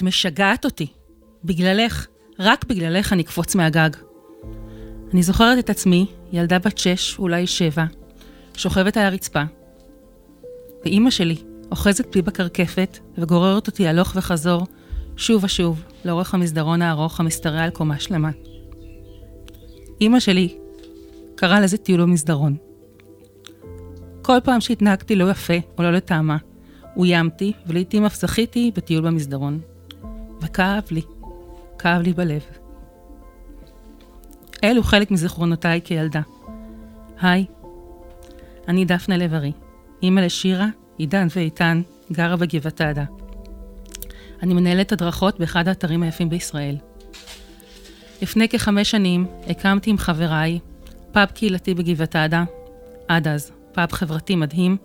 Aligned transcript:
את 0.00 0.04
משגעת 0.04 0.64
אותי. 0.64 0.86
בגללך, 1.44 2.06
רק 2.38 2.64
בגללך 2.64 3.12
אני 3.12 3.22
אקפוץ 3.22 3.54
מהגג. 3.54 3.90
אני 5.12 5.22
זוכרת 5.22 5.58
את 5.58 5.70
עצמי, 5.70 6.06
ילדה 6.32 6.58
בת 6.58 6.78
שש, 6.78 7.18
אולי 7.18 7.46
שבע, 7.46 7.84
שוכבת 8.56 8.96
על 8.96 9.04
הרצפה, 9.04 9.42
ואימא 10.84 11.10
שלי 11.10 11.36
אוחזת 11.70 12.16
בי 12.16 12.22
בקרקפת 12.22 12.98
וגוררת 13.18 13.66
אותי 13.66 13.88
הלוך 13.88 14.12
וחזור, 14.16 14.66
שוב 15.16 15.44
ושוב, 15.44 15.82
לאורך 16.04 16.34
המסדרון 16.34 16.82
הארוך 16.82 17.20
המשתרע 17.20 17.62
על 17.62 17.70
קומה 17.70 18.00
שלמה. 18.00 18.30
אימא 20.00 20.20
שלי 20.20 20.58
קראה 21.34 21.60
לזה 21.60 21.76
טיול 21.76 22.02
במסדרון. 22.02 22.56
כל 24.22 24.38
פעם 24.44 24.60
שהתנהגתי 24.60 25.16
לא 25.16 25.30
יפה 25.30 25.56
או 25.78 25.82
לא 25.82 25.92
לטעמה, 25.92 26.36
אוימתי, 26.96 27.52
ולעיתים 27.66 28.04
אף 28.04 28.14
זכיתי 28.14 28.70
בטיול 28.74 29.06
במסדרון. 29.06 29.60
וכאב 30.40 30.82
לי, 30.90 31.02
כאב 31.78 32.02
לי 32.02 32.12
בלב. 32.12 32.42
אלו 34.64 34.82
חלק 34.82 35.10
מזיכרונותיי 35.10 35.80
כילדה. 35.84 36.20
היי, 37.20 37.46
אני 38.68 38.84
דפנה 38.84 39.16
לב-ארי, 39.16 39.52
אימא 40.02 40.20
לשירה, 40.20 40.66
עידן 40.98 41.26
ואיתן, 41.36 41.82
גרה 42.12 42.36
בגבעת 42.36 42.80
עדה. 42.80 43.04
אני 44.42 44.54
מנהלת 44.54 44.92
הדרכות 44.92 45.38
באחד 45.38 45.68
האתרים 45.68 46.02
היפים 46.02 46.28
בישראל. 46.28 46.76
לפני 48.22 48.48
כחמש 48.48 48.90
שנים 48.90 49.26
הקמתי 49.48 49.90
עם 49.90 49.98
חבריי 49.98 50.58
פאב 51.12 51.28
קהילתי 51.28 51.74
בגבעת 51.74 52.16
עדה, 52.16 52.44
עד 53.08 53.28
אז, 53.28 53.52
פאב 53.72 53.92
חברתי 53.92 54.36
מדהים, 54.36 54.76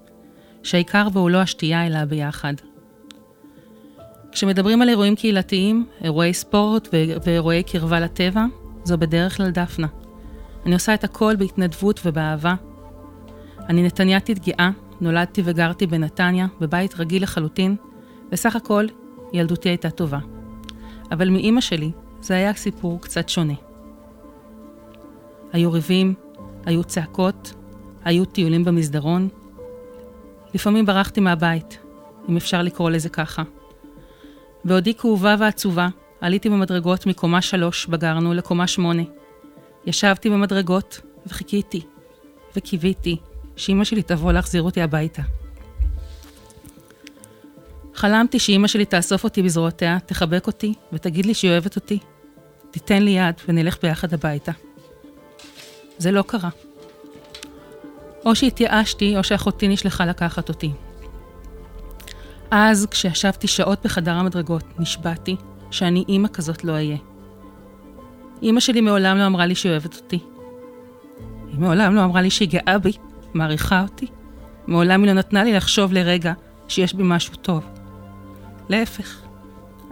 שהעיקר 0.64 1.10
בו 1.10 1.20
הוא 1.20 1.30
לא 1.30 1.42
השתייה 1.42 1.88
אלא 1.88 2.06
ביחד. 2.06 2.54
כשמדברים 4.36 4.82
על 4.82 4.90
אירועים 4.90 5.16
קהילתיים, 5.16 5.86
אירועי 6.04 6.34
ספורט 6.34 6.88
ואירועי 7.26 7.64
קרבה 7.64 8.00
לטבע, 8.00 8.46
זו 8.84 8.98
בדרך 8.98 9.38
כלל 9.38 9.50
דפנה. 9.50 9.88
אני 10.66 10.74
עושה 10.74 10.94
את 10.94 11.04
הכל 11.04 11.36
בהתנדבות 11.36 12.00
ובאהבה. 12.06 12.56
אני 13.70 13.84
נתניאתית 13.84 14.48
גאה, 14.48 14.70
נולדתי 15.02 15.42
וגרתי 15.46 15.88
בנתניה, 15.88 16.48
בבית 16.60 17.00
רגיל 17.00 17.24
לחלוטין, 17.24 17.76
וסך 18.32 18.56
הכל 18.56 18.86
ילדותי 19.34 19.70
הייתה 19.70 19.90
טובה. 19.90 20.20
אבל 21.12 21.30
מאימא 21.30 21.62
שלי 21.62 21.92
זה 22.22 22.34
היה 22.34 22.54
סיפור 22.54 23.02
קצת 23.02 23.30
שונה. 23.30 23.54
היו 25.54 25.72
ריבים, 25.72 26.14
היו 26.66 26.84
צעקות, 26.84 27.54
היו 28.04 28.26
טיולים 28.26 28.64
במסדרון. 28.66 29.28
לפעמים 30.54 30.86
ברחתי 30.86 31.20
מהבית, 31.20 31.80
אם 32.30 32.38
אפשר 32.38 32.62
לקרוא 32.62 32.90
לזה 32.90 33.10
ככה. 33.10 33.44
בעודי 34.66 34.94
כאובה 34.94 35.36
ועצובה, 35.40 35.88
עליתי 36.22 36.50
במדרגות 36.50 37.06
מקומה 37.06 37.42
שלוש 37.42 37.86
בגרנו 37.86 38.34
לקומה 38.34 38.68
שמונה. 38.68 39.04
ישבתי 39.86 40.30
במדרגות 40.30 41.02
וחיכיתי, 41.28 41.82
וקיוויתי 42.56 43.18
שאימא 43.56 43.84
שלי 43.84 44.02
תבוא 44.02 44.32
להחזיר 44.32 44.62
אותי 44.62 44.82
הביתה. 44.82 45.22
חלמתי 47.94 48.40
שאימא 48.40 48.68
שלי 48.68 48.86
תאסוף 48.86 49.24
אותי 49.24 49.44
בזרועותיה, 49.44 49.98
תחבק 50.06 50.48
אותי 50.48 50.74
ותגיד 50.94 51.26
לי 51.26 51.34
שהיא 51.34 51.52
אוהבת 51.52 51.76
אותי. 51.76 52.00
תיתן 52.72 53.04
לי 53.04 53.12
יד 53.12 53.36
ונלך 53.48 53.78
ביחד 53.82 54.14
הביתה. 54.14 54.52
זה 55.98 56.12
לא 56.12 56.22
קרה. 56.28 56.50
או 58.26 58.36
שהתייאשתי 58.36 59.18
או 59.18 59.24
שאחותי 59.24 59.68
נשלחה 59.68 60.06
לקחת 60.06 60.50
אותי. 60.50 60.72
אז, 62.58 62.88
כשישבתי 62.92 63.48
שעות 63.48 63.80
בחדר 63.84 64.14
המדרגות, 64.14 64.64
נשבעתי 64.80 65.36
שאני 65.72 66.04
אימא 66.08 66.28
כזאת 66.28 66.64
לא 66.64 66.72
אהיה. 66.72 66.98
אימא 68.42 68.60
שלי 68.60 68.82
מעולם 68.82 69.18
לא 69.18 69.26
אמרה 69.26 69.46
לי 69.46 69.56
שהיא 69.56 69.72
אוהבת 69.72 69.96
אותי. 69.96 70.20
היא 71.48 71.60
מעולם 71.60 71.96
לא 71.96 72.04
אמרה 72.04 72.22
לי 72.22 72.30
שהיא 72.30 72.50
גאה 72.50 72.78
בי, 72.78 72.92
מעריכה 73.34 73.82
אותי. 73.82 74.08
מעולם 74.68 75.02
היא 75.04 75.08
לא 75.08 75.14
נתנה 75.14 75.44
לי 75.44 75.54
לחשוב 75.54 75.94
לרגע 75.94 76.34
שיש 76.68 76.94
בי 76.94 77.04
משהו 77.06 77.36
טוב. 77.36 77.66
להפך, 78.70 79.22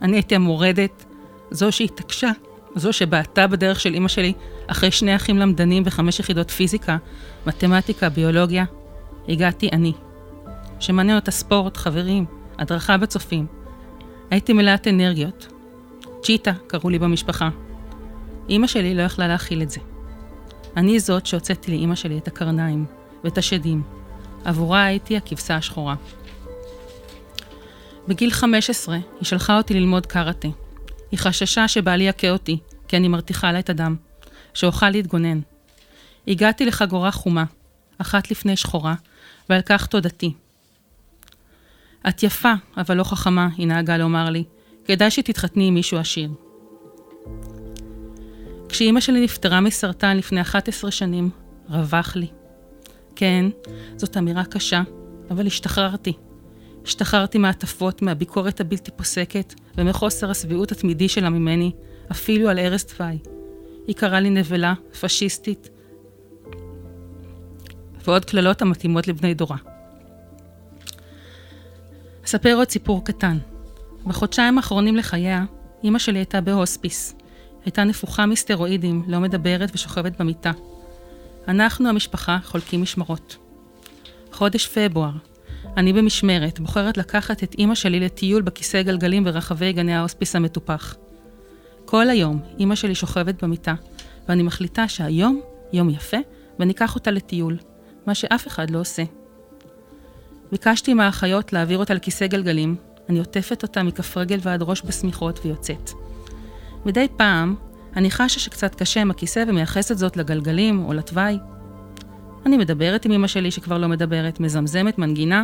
אני 0.01 0.15
הייתי 0.15 0.35
המורדת, 0.35 1.05
זו 1.51 1.71
שהתעקשה, 1.71 2.31
זו 2.75 2.93
שבעטה 2.93 3.47
בדרך 3.47 3.79
של 3.79 3.93
אימא 3.93 4.07
שלי 4.07 4.33
אחרי 4.67 4.91
שני 4.91 5.15
אחים 5.15 5.37
למדנים 5.37 5.83
וחמש 5.85 6.19
יחידות 6.19 6.51
פיזיקה, 6.51 6.97
מתמטיקה, 7.47 8.09
ביולוגיה. 8.09 8.65
הגעתי 9.29 9.69
אני. 9.71 9.93
שמעניין 10.79 11.17
אותה 11.17 11.31
ספורט, 11.31 11.77
חברים, 11.77 12.42
הדרכה 12.57 12.97
בצופים. 12.97 13.45
הייתי 14.31 14.53
מלאת 14.53 14.87
אנרגיות. 14.87 15.47
צ'יטה, 16.23 16.53
קראו 16.67 16.89
לי 16.89 16.99
במשפחה. 16.99 17.49
אימא 18.49 18.67
שלי 18.67 18.95
לא 18.95 19.01
יכלה 19.01 19.27
להכיל 19.27 19.61
את 19.61 19.69
זה. 19.69 19.79
אני 20.77 20.99
זאת 20.99 21.25
שהוצאתי 21.25 21.71
לאימא 21.71 21.95
שלי 21.95 22.17
את 22.17 22.27
הקרניים 22.27 22.85
ואת 23.23 23.37
השדים. 23.37 23.83
עבורה 24.45 24.83
הייתי 24.83 25.17
הכבשה 25.17 25.55
השחורה. 25.55 25.95
בגיל 28.07 28.31
15 28.31 28.95
היא 28.95 29.03
שלחה 29.21 29.57
אותי 29.57 29.73
ללמוד 29.73 30.05
קראטה. 30.05 30.47
היא 31.11 31.19
חששה 31.19 31.67
שבעלי 31.67 32.03
יכה 32.03 32.29
אותי, 32.29 32.57
כי 32.87 32.97
אני 32.97 33.07
מרתיחה 33.07 33.51
לה 33.51 33.59
את 33.59 33.69
הדם, 33.69 33.95
שאוכל 34.53 34.89
להתגונן. 34.89 35.39
הגעתי 36.27 36.65
לחגורה 36.65 37.11
חומה, 37.11 37.43
אחת 37.97 38.31
לפני 38.31 38.57
שחורה, 38.57 38.95
ועל 39.49 39.61
כך 39.61 39.85
תודתי. 39.87 40.33
את 42.09 42.23
יפה, 42.23 42.53
אבל 42.77 42.97
לא 42.97 43.03
חכמה, 43.03 43.47
היא 43.57 43.67
נהגה 43.67 43.97
לומר 43.97 44.29
לי. 44.29 44.43
כדאי 44.85 45.11
שתתחתני 45.11 45.67
עם 45.67 45.73
מישהו 45.73 45.97
עשיר. 45.97 46.29
כשאימא 48.69 48.99
שלי 48.99 49.23
נפטרה 49.23 49.61
מסרטן 49.61 50.17
לפני 50.17 50.41
11 50.41 50.91
שנים, 50.91 51.29
רווח 51.69 52.15
לי. 52.15 52.27
כן, 53.15 53.45
זאת 53.95 54.17
אמירה 54.17 54.45
קשה, 54.45 54.81
אבל 55.31 55.47
השתחררתי. 55.47 56.13
השתחררתי 56.85 57.37
מהטפות, 57.37 58.01
מהביקורת 58.01 58.59
הבלתי 58.61 58.91
פוסקת 58.91 59.53
ומחוסר 59.77 60.31
השביעות 60.31 60.71
התמידי 60.71 61.09
שלה 61.09 61.29
ממני, 61.29 61.71
אפילו 62.11 62.49
על 62.49 62.59
ערש 62.59 62.83
תוואי. 62.83 63.17
היא 63.87 63.95
קראה 63.95 64.19
לי 64.19 64.29
נבלה, 64.29 64.73
פשיסטית, 65.01 65.69
ועוד 68.05 68.25
קללות 68.25 68.61
המתאימות 68.61 69.07
לבני 69.07 69.33
דורה. 69.33 69.57
אספר 72.25 72.55
עוד 72.55 72.69
סיפור 72.69 73.03
קטן. 73.05 73.37
בחודשיים 74.05 74.57
האחרונים 74.57 74.95
לחייה, 74.95 75.45
אימא 75.83 75.99
שלי 75.99 76.19
הייתה 76.19 76.41
בהוספיס. 76.41 77.15
הייתה 77.65 77.83
נפוחה 77.83 78.25
מסטרואידים, 78.25 79.03
לא 79.07 79.19
מדברת 79.19 79.71
ושוכבת 79.73 80.21
במיטה. 80.21 80.51
אנחנו, 81.47 81.89
המשפחה, 81.89 82.37
חולקים 82.43 82.81
משמרות. 82.81 83.37
חודש 84.31 84.67
פברואר, 84.67 85.11
אני 85.77 85.93
במשמרת, 85.93 86.59
בוחרת 86.59 86.97
לקחת 86.97 87.43
את 87.43 87.55
אימא 87.57 87.75
שלי 87.75 87.99
לטיול 87.99 88.41
בכיסא 88.41 88.81
גלגלים 88.81 89.23
ברחבי 89.23 89.73
גני 89.73 89.93
ההוספיס 89.93 90.35
המטופח. 90.35 90.95
כל 91.85 92.09
היום 92.09 92.39
אימא 92.59 92.75
שלי 92.75 92.95
שוכבת 92.95 93.43
במיטה, 93.43 93.73
ואני 94.29 94.43
מחליטה 94.43 94.87
שהיום 94.87 95.41
יום 95.73 95.89
יפה, 95.89 96.17
ואני 96.59 96.71
אקח 96.73 96.95
אותה 96.95 97.11
לטיול, 97.11 97.57
מה 98.05 98.15
שאף 98.15 98.47
אחד 98.47 98.69
לא 98.69 98.79
עושה. 98.79 99.03
ביקשתי 100.53 100.93
מהאחיות 100.93 101.53
להעביר 101.53 101.77
אותה 101.77 101.93
לכיסא 101.93 102.27
גלגלים, 102.27 102.75
אני 103.09 103.19
עוטפת 103.19 103.63
אותה 103.63 103.83
מכף 103.83 104.17
רגל 104.17 104.39
ועד 104.41 104.61
ראש 104.63 104.81
בשמיכות 104.85 105.39
ויוצאת. 105.45 105.91
מדי 106.85 107.07
פעם, 107.17 107.55
אני 107.95 108.11
חשה 108.11 108.39
שקצת 108.39 108.75
קשה 108.75 109.01
עם 109.01 109.11
הכיסא 109.11 109.43
ומייחסת 109.47 109.97
זאת 109.97 110.17
לגלגלים 110.17 110.85
או 110.85 110.93
לתוואי. 110.93 111.37
אני 112.45 112.57
מדברת 112.57 113.05
עם 113.05 113.11
אמא 113.11 113.27
שלי 113.27 113.51
שכבר 113.51 113.77
לא 113.77 113.87
מדברת, 113.87 114.39
מזמזמת, 114.39 114.97
מנגינה, 114.97 115.43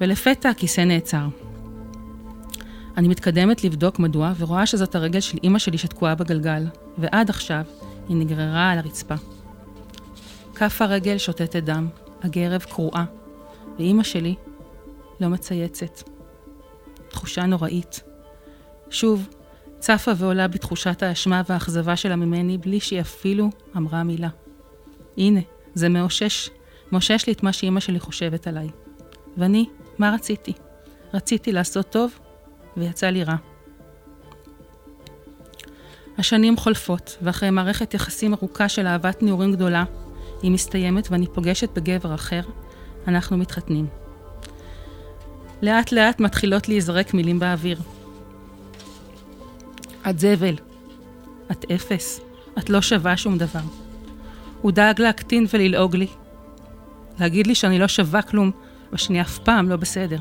ולפתע 0.00 0.48
הכיסא 0.48 0.80
נעצר. 0.80 1.26
אני 2.96 3.08
מתקדמת 3.08 3.64
לבדוק 3.64 3.98
מדוע, 3.98 4.32
ורואה 4.38 4.66
שזאת 4.66 4.94
הרגל 4.94 5.20
של 5.20 5.38
אמא 5.44 5.58
שלי 5.58 5.78
שתקועה 5.78 6.14
בגלגל, 6.14 6.64
ועד 6.98 7.30
עכשיו 7.30 7.62
היא 8.08 8.16
נגררה 8.16 8.70
על 8.70 8.78
הרצפה. 8.78 9.14
כף 10.54 10.82
הרגל 10.82 11.18
שותתת 11.18 11.64
דם, 11.64 11.88
הגרב 12.22 12.62
קרועה, 12.62 13.04
ואימא 13.78 14.02
שלי 14.02 14.34
לא 15.20 15.28
מצייצת. 15.28 16.02
תחושה 17.08 17.46
נוראית. 17.46 18.00
שוב, 18.90 19.28
צפה 19.78 20.12
ועולה 20.16 20.48
בתחושת 20.48 21.02
האשמה 21.02 21.42
והאכזבה 21.48 21.96
שלה 21.96 22.16
ממני 22.16 22.58
בלי 22.58 22.80
שהיא 22.80 23.00
אפילו 23.00 23.50
אמרה 23.76 24.02
מילה. 24.02 24.28
הנה, 25.16 25.40
זה 25.74 25.88
מאושש, 25.88 26.50
מאושש 26.92 27.26
לי 27.26 27.32
את 27.32 27.42
מה 27.42 27.52
שאימא 27.52 27.80
שלי 27.80 28.00
חושבת 28.00 28.46
עליי. 28.46 28.68
ואני, 29.36 29.66
מה 29.98 30.14
רציתי? 30.14 30.52
רציתי 31.14 31.52
לעשות 31.52 31.90
טוב, 31.90 32.18
ויצא 32.76 33.06
לי 33.06 33.24
רע. 33.24 33.36
השנים 36.18 36.56
חולפות, 36.56 37.16
ואחרי 37.22 37.50
מערכת 37.50 37.94
יחסים 37.94 38.34
ארוכה 38.34 38.68
של 38.68 38.86
אהבת 38.86 39.22
נעורים 39.22 39.52
גדולה, 39.52 39.84
היא 40.42 40.50
מסתיימת 40.50 41.08
ואני 41.10 41.26
פוגשת 41.26 41.78
בגבר 41.78 42.14
אחר, 42.14 42.40
אנחנו 43.08 43.36
מתחתנים. 43.36 43.86
לאט 45.62 45.92
לאט 45.92 46.20
מתחילות 46.20 46.68
להיזרק 46.68 47.14
מילים 47.14 47.38
באוויר. 47.38 47.80
את 50.10 50.18
זבל. 50.18 50.54
את 51.50 51.64
אפס. 51.70 52.20
את 52.58 52.70
לא 52.70 52.82
שווה 52.82 53.16
שום 53.16 53.38
דבר. 53.38 53.60
הוא 54.62 54.72
דאג 54.72 55.00
להקטין 55.00 55.46
וללעוג 55.52 55.96
לי. 55.96 56.06
להגיד 57.20 57.46
לי 57.46 57.54
שאני 57.54 57.78
לא 57.78 57.88
שווה 57.88 58.22
כלום, 58.22 58.50
ושאני 58.92 59.20
אף 59.20 59.38
פעם 59.38 59.68
לא 59.68 59.76
בסדר. 59.76 60.18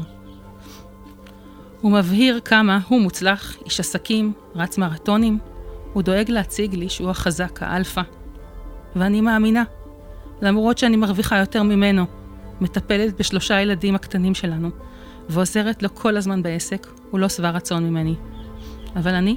הוא 1.81 1.91
מבהיר 1.91 2.39
כמה 2.45 2.79
הוא 2.87 3.01
מוצלח, 3.01 3.57
איש 3.65 3.79
עסקים, 3.79 4.33
רץ 4.55 4.77
מרתונים, 4.77 5.39
הוא 5.93 6.03
דואג 6.03 6.31
להציג 6.31 6.75
לי 6.75 6.89
שהוא 6.89 7.09
החזק, 7.09 7.63
האלפא. 7.63 8.01
ואני 8.95 9.21
מאמינה, 9.21 9.63
למרות 10.41 10.77
שאני 10.77 10.97
מרוויחה 10.97 11.37
יותר 11.37 11.63
ממנו, 11.63 12.05
מטפלת 12.61 13.19
בשלושה 13.19 13.61
ילדים 13.61 13.95
הקטנים 13.95 14.35
שלנו, 14.35 14.69
ועוזרת 15.29 15.83
לו 15.83 15.95
כל 15.95 16.17
הזמן 16.17 16.43
בעסק, 16.43 16.87
הוא 17.11 17.19
לא 17.19 17.29
שבע 17.29 17.49
רצון 17.49 17.83
ממני. 17.89 18.15
אבל 18.95 19.13
אני, 19.13 19.35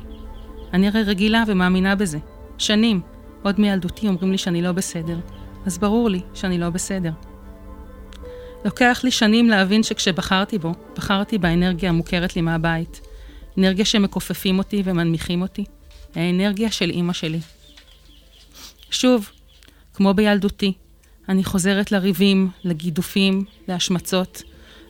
אני 0.72 0.88
הרי 0.88 1.02
רגילה 1.02 1.42
ומאמינה 1.46 1.96
בזה. 1.96 2.18
שנים, 2.58 3.00
עוד 3.42 3.60
מילדותי 3.60 4.08
אומרים 4.08 4.32
לי 4.32 4.38
שאני 4.38 4.62
לא 4.62 4.72
בסדר, 4.72 5.18
אז 5.66 5.78
ברור 5.78 6.10
לי 6.10 6.20
שאני 6.34 6.58
לא 6.58 6.70
בסדר. 6.70 7.12
לוקח 8.64 9.00
לי 9.04 9.10
שנים 9.10 9.48
להבין 9.48 9.82
שכשבחרתי 9.82 10.58
בו, 10.58 10.72
בחרתי 10.96 11.38
באנרגיה 11.38 11.88
המוכרת 11.88 12.36
לי 12.36 12.42
מהבית. 12.42 13.00
אנרגיה 13.58 13.84
שמכופפים 13.84 14.58
אותי 14.58 14.82
ומנמיכים 14.84 15.42
אותי. 15.42 15.64
האנרגיה 16.14 16.70
של 16.70 16.90
אימא 16.90 17.12
שלי. 17.12 17.40
שוב, 18.90 19.30
כמו 19.94 20.14
בילדותי, 20.14 20.72
אני 21.28 21.44
חוזרת 21.44 21.92
לריבים, 21.92 22.48
לגידופים, 22.64 23.44
להשמצות, 23.68 24.42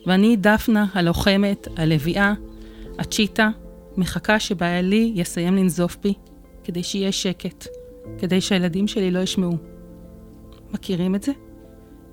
ואני 0.05 0.35
דפנה, 0.35 0.85
הלוחמת, 0.93 1.67
הלביאה, 1.77 2.33
הצ'יטה, 2.99 3.49
מחכה 3.97 4.39
שבעלי 4.39 5.11
יסיים 5.15 5.55
לנזוף 5.55 5.97
בי, 6.03 6.13
כדי 6.63 6.83
שיהיה 6.83 7.11
שקט, 7.11 7.67
כדי 8.17 8.41
שהילדים 8.41 8.87
שלי 8.87 9.11
לא 9.11 9.19
ישמעו. 9.19 9.57
מכירים 10.71 11.15
את 11.15 11.23
זה? 11.23 11.31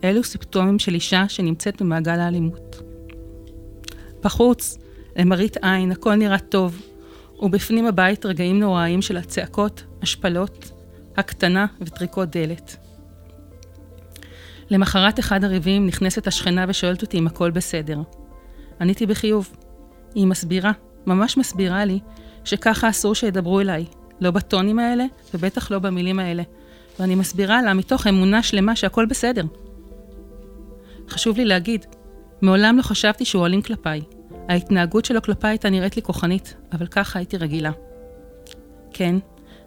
אלו 0.04 0.24
סימפטומים 0.24 0.78
של 0.78 0.94
אישה 0.94 1.28
שנמצאת 1.28 1.82
במעגל 1.82 2.20
האלימות. 2.20 2.82
בחוץ, 4.22 4.78
למראית 5.16 5.56
עין, 5.62 5.92
הכל 5.92 6.14
נראה 6.14 6.38
טוב, 6.38 6.82
ובפנים 7.40 7.86
הבית 7.86 8.26
רגעים 8.26 8.60
נוראיים 8.60 9.02
של 9.02 9.16
הצעקות, 9.16 9.84
השפלות, 10.02 10.70
הקטנה 11.16 11.66
וטריקות 11.80 12.30
דלת. 12.30 12.87
למחרת 14.70 15.18
אחד 15.18 15.44
הריבים 15.44 15.86
נכנסת 15.86 16.26
השכנה 16.26 16.64
ושואלת 16.68 17.02
אותי 17.02 17.18
אם 17.18 17.26
הכל 17.26 17.50
בסדר. 17.50 17.98
עניתי 18.80 19.06
בחיוב. 19.06 19.56
היא 20.14 20.26
מסבירה, 20.26 20.72
ממש 21.06 21.36
מסבירה 21.36 21.84
לי, 21.84 21.98
שככה 22.44 22.88
אסור 22.88 23.14
שידברו 23.14 23.60
אליי, 23.60 23.84
לא 24.20 24.30
בטונים 24.30 24.78
האלה, 24.78 25.04
ובטח 25.34 25.70
לא 25.70 25.78
במילים 25.78 26.18
האלה. 26.18 26.42
ואני 27.00 27.14
מסבירה 27.14 27.62
לה 27.62 27.74
מתוך 27.74 28.06
אמונה 28.06 28.42
שלמה 28.42 28.76
שהכל 28.76 29.06
בסדר. 29.06 29.44
חשוב 31.08 31.36
לי 31.36 31.44
להגיד, 31.44 31.86
מעולם 32.42 32.76
לא 32.76 32.82
חשבתי 32.82 33.24
שהוא 33.24 33.46
אלים 33.46 33.62
כלפיי. 33.62 34.00
ההתנהגות 34.48 35.04
שלו 35.04 35.22
כלפיי 35.22 35.50
הייתה 35.50 35.70
נראית 35.70 35.96
לי 35.96 36.02
כוחנית, 36.02 36.54
אבל 36.72 36.86
ככה 36.86 37.18
הייתי 37.18 37.36
רגילה. 37.36 37.70
כן, 38.92 39.16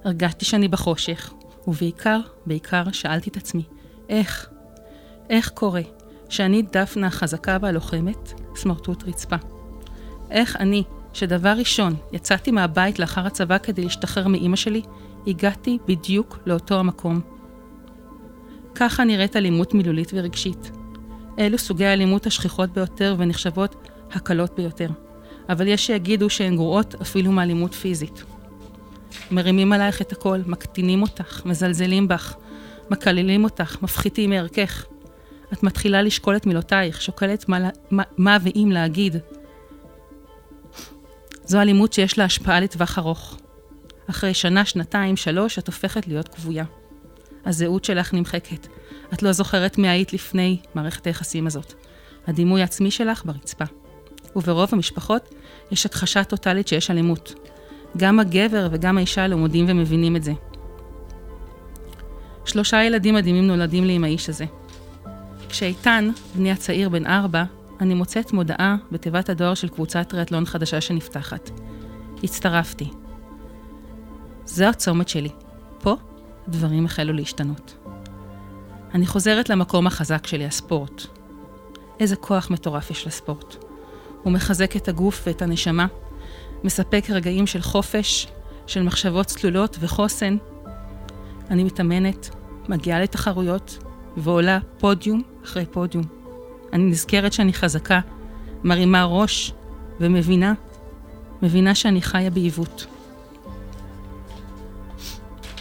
הרגשתי 0.03 0.45
שאני 0.45 0.67
בחושך, 0.67 1.33
ובעיקר, 1.67 2.19
בעיקר 2.45 2.91
שאלתי 2.91 3.29
את 3.29 3.37
עצמי, 3.37 3.63
איך? 4.09 4.50
איך 5.31 5.49
קורה 5.49 5.81
שאני 6.29 6.61
דפנה 6.61 7.07
החזקה 7.07 7.57
והלוחמת, 7.61 8.33
סמרטוט 8.55 9.03
רצפה? 9.03 9.35
איך 10.31 10.55
אני, 10.55 10.83
שדבר 11.13 11.53
ראשון 11.57 11.95
יצאתי 12.11 12.51
מהבית 12.51 12.99
לאחר 12.99 13.25
הצבא 13.25 13.57
כדי 13.57 13.83
להשתחרר 13.83 14.27
מאימא 14.27 14.55
שלי, 14.55 14.81
הגעתי 15.27 15.77
בדיוק 15.87 16.39
לאותו 16.45 16.79
המקום. 16.79 17.21
ככה 18.75 19.03
נראית 19.03 19.35
אלימות 19.35 19.73
מילולית 19.73 20.11
ורגשית. 20.13 20.71
אלו 21.39 21.57
סוגי 21.57 21.85
האלימות 21.85 22.25
השכיחות 22.25 22.69
ביותר 22.73 23.15
ונחשבות 23.17 23.87
הקלות 24.11 24.55
ביותר, 24.55 24.89
אבל 25.49 25.67
יש 25.67 25.85
שיגידו 25.85 26.29
שהן 26.29 26.55
גרועות 26.55 26.95
אפילו 27.01 27.31
מאלימות 27.31 27.73
פיזית. 27.73 28.23
מרימים 29.31 29.73
עלייך 29.73 30.01
את 30.01 30.11
הכל, 30.11 30.39
מקטינים 30.45 31.01
אותך, 31.01 31.45
מזלזלים 31.45 32.07
בך, 32.07 32.35
מקללים 32.89 33.43
אותך, 33.43 33.77
מפחיתים 33.81 34.29
מערכך. 34.29 34.90
את 35.53 35.63
מתחילה 35.63 36.01
לשקול 36.01 36.35
את 36.35 36.45
מילותייך, 36.45 37.01
שוקלת 37.01 37.49
מה, 37.49 37.69
מה, 37.91 38.03
מה 38.17 38.37
ואם 38.41 38.69
להגיד. 38.73 39.15
זו 41.45 41.61
אלימות 41.61 41.93
שיש 41.93 42.17
לה 42.17 42.23
השפעה 42.23 42.59
לטווח 42.59 42.97
ארוך. 42.97 43.37
אחרי 44.09 44.33
שנה, 44.33 44.65
שנתיים, 44.65 45.17
שלוש, 45.17 45.59
את 45.59 45.67
הופכת 45.67 46.07
להיות 46.07 46.27
כבויה. 46.27 46.65
הזהות 47.45 47.85
שלך 47.85 48.13
נמחקת. 48.13 48.67
את 49.13 49.23
לא 49.23 49.31
זוכרת 49.31 49.77
מי 49.77 49.89
היית 49.89 50.13
לפני 50.13 50.57
מערכת 50.75 51.07
היחסים 51.07 51.47
הזאת. 51.47 51.73
הדימוי 52.27 52.61
העצמי 52.61 52.91
שלך 52.91 53.25
ברצפה. 53.25 53.65
וברוב 54.35 54.69
המשפחות 54.71 55.35
יש 55.71 55.85
הכחשה 55.85 56.23
טוטאלית 56.23 56.67
שיש 56.67 56.91
אלימות. 56.91 57.33
גם 57.97 58.19
הגבר 58.19 58.67
וגם 58.71 58.97
האישה 58.97 59.27
לא 59.27 59.37
מודים 59.37 59.65
ומבינים 59.69 60.15
את 60.15 60.23
זה. 60.23 60.33
שלושה 62.45 62.83
ילדים 62.83 63.15
מדהימים 63.15 63.47
נולדים 63.47 63.85
לי 63.85 63.93
עם 63.93 64.03
האיש 64.03 64.29
הזה. 64.29 64.45
כשאיתן, 65.51 66.09
בני 66.35 66.51
הצעיר 66.51 66.89
בן 66.89 67.05
ארבע, 67.05 67.43
אני 67.79 67.93
מוצאת 67.93 68.33
מודעה 68.33 68.75
בתיבת 68.91 69.29
הדואר 69.29 69.53
של 69.53 69.67
קבוצת 69.67 70.09
טריאטלון 70.09 70.45
חדשה 70.45 70.81
שנפתחת. 70.81 71.49
הצטרפתי. 72.23 72.89
זה 74.45 74.69
הצומת 74.69 75.09
שלי. 75.09 75.29
פה 75.81 75.95
דברים 76.47 76.85
החלו 76.85 77.13
להשתנות. 77.13 77.87
אני 78.93 79.05
חוזרת 79.05 79.49
למקום 79.49 79.87
החזק 79.87 80.27
שלי, 80.27 80.45
הספורט. 80.45 81.01
איזה 81.99 82.15
כוח 82.15 82.51
מטורף 82.51 82.91
יש 82.91 83.07
לספורט. 83.07 83.55
הוא 84.23 84.33
מחזק 84.33 84.75
את 84.75 84.87
הגוף 84.87 85.23
ואת 85.27 85.41
הנשמה, 85.41 85.87
מספק 86.63 87.05
רגעים 87.09 87.47
של 87.47 87.61
חופש, 87.61 88.27
של 88.67 88.83
מחשבות 88.83 89.25
צלולות 89.25 89.77
וחוסן. 89.79 90.37
אני 91.49 91.63
מתאמנת, 91.63 92.29
מגיעה 92.69 93.01
לתחרויות 93.01 93.77
ועולה 94.17 94.59
פודיום 94.77 95.30
אחרי 95.43 95.65
פודיום. 95.65 96.03
אני 96.73 96.83
נזכרת 96.83 97.33
שאני 97.33 97.53
חזקה, 97.53 97.99
מרימה 98.63 99.03
ראש 99.03 99.53
ומבינה, 99.99 100.53
מבינה 101.41 101.75
שאני 101.75 102.01
חיה 102.01 102.29
בעיוות. 102.29 102.85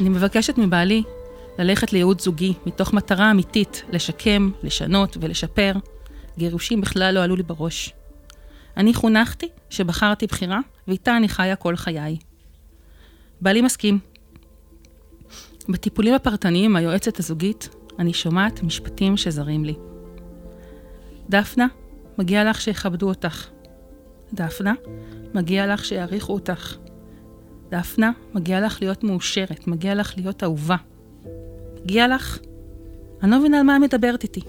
אני 0.01 0.09
מבקשת 0.09 0.59
מבעלי 0.59 1.03
ללכת 1.59 1.93
לייעוד 1.93 2.21
זוגי 2.21 2.55
מתוך 2.67 2.93
מטרה 2.93 3.31
אמיתית 3.31 3.83
לשקם, 3.93 4.51
לשנות 4.63 5.17
ולשפר. 5.21 5.73
גירושים 6.39 6.81
בכלל 6.81 7.15
לא 7.15 7.23
עלו 7.23 7.37
לי 7.37 7.43
בראש. 7.43 7.93
אני 8.77 8.95
חונכתי 8.95 9.49
שבחרתי 9.71 10.27
בחירה, 10.27 10.61
ואיתה 10.89 11.17
אני 11.17 11.29
חיה 11.29 11.57
כל 11.57 11.77
חיי. 11.77 12.17
בעלי 13.41 13.63
מסכים. 13.63 13.99
בטיפולים 15.69 16.15
הפרטניים, 16.15 16.77
היועצת 16.77 17.19
הזוגית, 17.19 17.69
אני 18.01 18.13
שומעת 18.13 18.63
משפטים 18.63 19.17
שזרים 19.17 19.65
לי. 19.65 19.75
דפנה, 21.29 21.67
מגיע 22.19 22.45
לך 22.45 22.61
שיכבדו 22.61 23.09
אותך. 23.09 23.47
דפנה, 24.33 24.75
מגיע 25.35 25.67
לך 25.67 25.85
שיעריכו 25.85 26.33
אותך. 26.33 26.77
דפנה, 27.71 28.11
מגיע 28.35 28.61
לך 28.61 28.79
להיות 28.83 29.05
מאושרת, 29.05 29.67
מגיע 29.67 29.95
לך 29.95 30.15
להיות 30.17 30.43
אהובה. 30.43 30.77
מגיע 31.83 32.09
לך? 32.09 32.39
אני 33.23 33.31
לא 33.31 33.39
מבינה 33.39 33.59
על 33.59 33.63
מה 33.63 33.73
היא 33.73 33.81
מדברת 33.81 34.23
איתי. 34.23 34.41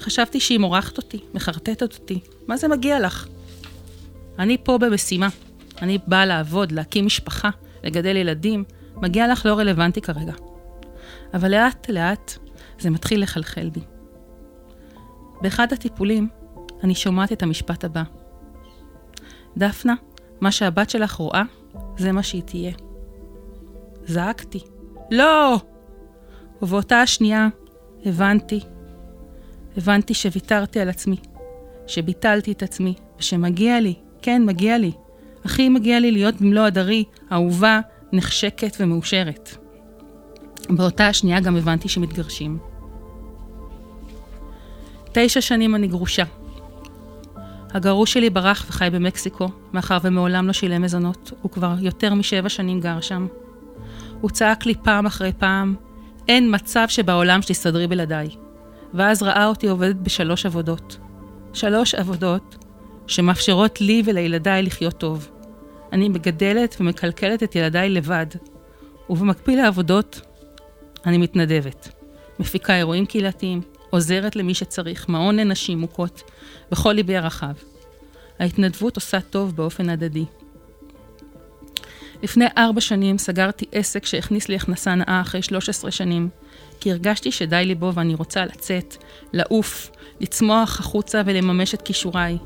חשבתי 0.00 0.40
שהיא 0.40 0.58
מורחת 0.58 0.96
אותי, 0.96 1.20
מחרטטת 1.34 1.94
אותי. 1.98 2.20
מה 2.46 2.56
זה 2.56 2.68
מגיע 2.68 3.00
לך? 3.00 3.28
אני 4.38 4.56
פה 4.62 4.78
במשימה. 4.78 5.28
אני 5.82 5.98
באה 6.06 6.26
לעבוד, 6.26 6.72
להקים 6.72 7.06
משפחה, 7.06 7.50
לגדל 7.84 8.16
ילדים. 8.16 8.64
מגיע 8.96 9.32
לך 9.32 9.46
לא 9.46 9.58
רלוונטי 9.58 10.00
כרגע. 10.00 10.32
אבל 11.34 11.50
לאט 11.50 11.90
לאט 11.90 12.38
זה 12.80 12.90
מתחיל 12.90 13.22
לחלחל 13.22 13.70
בי. 13.70 13.80
באחד 15.42 15.72
הטיפולים 15.72 16.28
אני 16.84 16.94
שומעת 16.94 17.32
את 17.32 17.42
המשפט 17.42 17.84
הבא: 17.84 18.02
דפנה, 19.56 19.94
מה 20.40 20.52
שהבת 20.52 20.90
שלך 20.90 21.12
רואה, 21.12 21.42
זה 21.96 22.12
מה 22.12 22.22
שהיא 22.22 22.42
תהיה. 22.42 22.72
זעקתי, 24.06 24.60
לא! 25.10 25.60
ובאותה 26.62 27.02
השנייה 27.02 27.48
הבנתי, 28.04 28.60
הבנתי 29.76 30.14
שוויתרתי 30.14 30.80
על 30.80 30.88
עצמי, 30.88 31.16
שביטלתי 31.86 32.52
את 32.52 32.62
עצמי, 32.62 32.94
ושמגיע 33.18 33.80
לי, 33.80 33.94
כן, 34.22 34.42
מגיע 34.46 34.78
לי. 34.78 34.92
הכי 35.44 35.68
מגיע 35.68 36.00
לי 36.00 36.10
להיות 36.10 36.34
במלוא 36.40 36.64
הדרי, 36.64 37.04
אהובה, 37.32 37.80
נחשקת 38.12 38.76
ומאושרת. 38.80 39.56
באותה 40.70 41.06
השנייה 41.06 41.40
גם 41.40 41.56
הבנתי 41.56 41.88
שמתגרשים. 41.88 42.58
תשע 45.12 45.40
שנים 45.40 45.74
אני 45.74 45.86
גרושה. 45.86 46.24
הגרוש 47.70 48.12
שלי 48.12 48.30
ברח 48.30 48.64
וחי 48.68 48.88
במקסיקו, 48.92 49.48
מאחר 49.72 49.98
ומעולם 50.02 50.46
לא 50.46 50.52
שילם 50.52 50.82
מזונות, 50.82 51.32
הוא 51.42 51.50
כבר 51.50 51.74
יותר 51.80 52.14
משבע 52.14 52.48
שנים 52.48 52.80
גר 52.80 53.00
שם. 53.00 53.26
הוא 54.20 54.30
צעק 54.30 54.66
לי 54.66 54.74
פעם 54.82 55.06
אחרי 55.06 55.32
פעם, 55.38 55.74
אין 56.28 56.54
מצב 56.54 56.84
שבעולם 56.88 57.42
שתסתדרי 57.42 57.86
בלעדיי. 57.86 58.28
ואז 58.94 59.22
ראה 59.22 59.46
אותי 59.46 59.68
עובדת 59.68 59.96
בשלוש 59.96 60.46
עבודות. 60.46 60.96
שלוש 61.52 61.94
עבודות 61.94 62.56
שמאפשרות 63.06 63.80
לי 63.80 64.02
ולילדיי 64.04 64.62
לחיות 64.62 64.98
טוב. 64.98 65.28
אני 65.92 66.08
מגדלת 66.08 66.76
ומקלקלת 66.80 67.42
את 67.42 67.56
ילדיי 67.56 67.90
לבד, 67.90 68.26
ובמקביל 69.10 69.62
לעבודות, 69.62 70.20
אני 71.06 71.18
מתנדבת. 71.18 71.88
מפיקה 72.38 72.76
אירועים 72.76 73.06
קהילתיים, 73.06 73.60
עוזרת 73.90 74.36
למי 74.36 74.54
שצריך, 74.54 75.08
מעון 75.08 75.36
לנשים 75.36 75.78
מוכות, 75.78 76.22
בכל 76.70 76.92
ליבי 76.92 77.16
הרחב. 77.16 77.52
ההתנדבות 78.38 78.96
עושה 78.96 79.20
טוב 79.20 79.56
באופן 79.56 79.90
הדדי. 79.90 80.24
לפני 82.22 82.44
ארבע 82.58 82.80
שנים 82.80 83.18
סגרתי 83.18 83.64
עסק 83.72 84.06
שהכניס 84.06 84.48
לי 84.48 84.56
הכנסה 84.56 84.94
נאה 84.94 85.20
אחרי 85.20 85.42
13 85.42 85.90
שנים, 85.90 86.28
כי 86.80 86.90
הרגשתי 86.90 87.32
שדי 87.32 87.64
לי 87.66 87.74
בו 87.74 87.94
ואני 87.94 88.14
רוצה 88.14 88.44
לצאת, 88.44 88.96
לעוף, 89.32 89.90
לצמוח 90.20 90.80
החוצה 90.80 91.22
ולממש 91.26 91.74
את 91.74 91.82
כישוריי. 91.82 92.38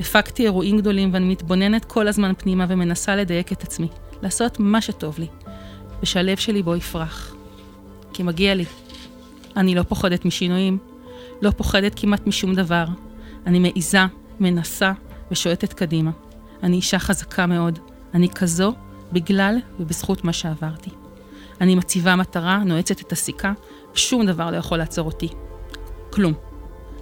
הפקתי 0.00 0.42
אירועים 0.42 0.78
גדולים 0.78 1.10
ואני 1.12 1.24
מתבוננת 1.24 1.84
כל 1.84 2.08
הזמן 2.08 2.32
פנימה 2.38 2.66
ומנסה 2.68 3.16
לדייק 3.16 3.52
את 3.52 3.62
עצמי, 3.62 3.88
לעשות 4.22 4.60
מה 4.60 4.80
שטוב 4.80 5.18
לי, 5.18 5.26
ושהלב 6.02 6.36
שלי 6.36 6.62
בו 6.62 6.76
יפרח. 6.76 7.34
כי 8.12 8.22
מגיע 8.22 8.54
לי. 8.54 8.64
אני 9.56 9.74
לא 9.74 9.82
פוחדת 9.82 10.24
משינויים, 10.24 10.78
לא 11.42 11.50
פוחדת 11.50 11.92
כמעט 11.96 12.26
משום 12.26 12.54
דבר. 12.54 12.84
אני 13.46 13.58
מעיזה, 13.58 13.98
מנסה 14.40 14.92
ושועטת 15.30 15.72
קדימה. 15.72 16.10
אני 16.62 16.76
אישה 16.76 16.98
חזקה 16.98 17.46
מאוד. 17.46 17.78
אני 18.14 18.28
כזו 18.28 18.74
בגלל 19.12 19.58
ובזכות 19.80 20.24
מה 20.24 20.32
שעברתי. 20.32 20.90
אני 21.60 21.74
מציבה 21.74 22.16
מטרה, 22.16 22.58
נועצת 22.64 23.00
את 23.00 23.12
הסיכה, 23.12 23.52
ושום 23.94 24.26
דבר 24.26 24.50
לא 24.50 24.56
יכול 24.56 24.78
לעצור 24.78 25.06
אותי. 25.06 25.28
כלום. 26.10 26.32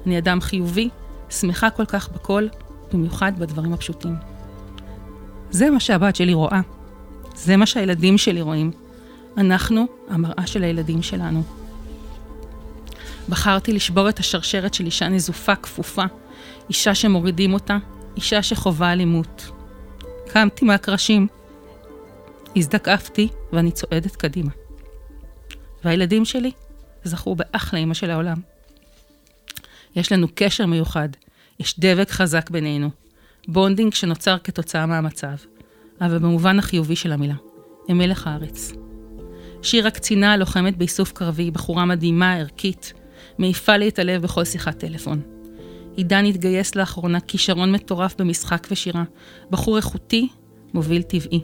אני 0.07 0.19
אדם 0.19 0.41
חיובי, 0.41 0.89
שמחה 1.31 1.71
כל 1.71 1.85
כך 1.85 2.09
בכל, 2.09 2.47
במיוחד 2.93 3.33
בדברים 3.39 3.73
הפשוטים. 3.73 4.15
זה 5.51 5.71
מה 5.71 5.81
שהבת 5.81 6.17
שלי 6.17 6.35
רואה. 6.35 6.61
זה 7.37 7.57
מה 7.57 7.67
שהילדים 7.67 8.19
שלי 8.19 8.43
רואים. 8.43 8.71
אנחנו 9.37 9.87
המראה 10.09 10.47
של 10.47 10.63
הילדים 10.63 11.03
שלנו. 11.03 11.58
בחרתי 13.29 13.73
לשבור 13.73 14.09
את 14.09 14.19
השרשרת 14.19 14.75
של 14.75 14.87
אישה 14.87 15.09
נזופה, 15.09 15.57
כפופה, 15.57 16.05
אישה 16.69 16.95
שמורידים 16.95 17.53
אותה, 17.53 17.79
אישה 18.17 18.43
שחווה 18.43 18.93
אלימות. 18.93 19.51
קמתי 20.29 20.65
מהקרשים, 20.65 21.27
הזדקפתי 22.57 23.29
ואני 23.53 23.71
צועדת 23.71 24.17
קדימה. 24.17 24.51
והילדים 25.85 26.25
שלי 26.25 26.51
זכו 27.05 27.35
באחלה 27.35 27.81
אימא 27.81 27.95
של 27.95 28.11
העולם. 28.11 28.37
יש 29.97 30.13
לנו 30.13 30.27
קשר 30.35 30.67
מיוחד, 30.67 31.09
יש 31.61 31.81
דבק 31.81 32.11
חזק 32.11 32.51
בינינו, 32.51 32.91
bonding 33.49 33.95
שנוצר 33.95 34.37
כתוצאה 34.45 34.87
מהמצב, 34.87 35.35
אבל 36.01 36.19
במובן 36.19 36.59
החיובי 36.59 36.97
של 36.97 37.13
המילה, 37.13 37.35
הם 37.89 37.99
מלח 37.99 38.27
הארץ. 38.27 38.73
שירה 39.63 39.91
קצינה 39.91 40.37
לוחמת 40.37 40.77
באיסוף 40.77 41.13
קרבי, 41.13 41.51
בחורה 41.51 41.85
מדהימה, 41.85 42.35
ערכית, 42.35 42.93
מעיפה 43.39 43.77
לי 43.77 43.89
את 43.89 43.99
הלב 43.99 44.23
בכל 44.23 44.45
שיחת 44.45 44.79
טלפון. 44.79 45.23
עידן 45.97 46.25
התגייס 46.25 46.75
לאחרונה 46.75 47.21
כישרון 47.21 47.73
מטורף 47.73 48.15
במשחק 48.19 48.67
ושירה, 48.71 49.05
בחור 49.51 49.77
איכותי, 49.77 50.29
מוביל 50.75 51.03
טבעי. 51.03 51.41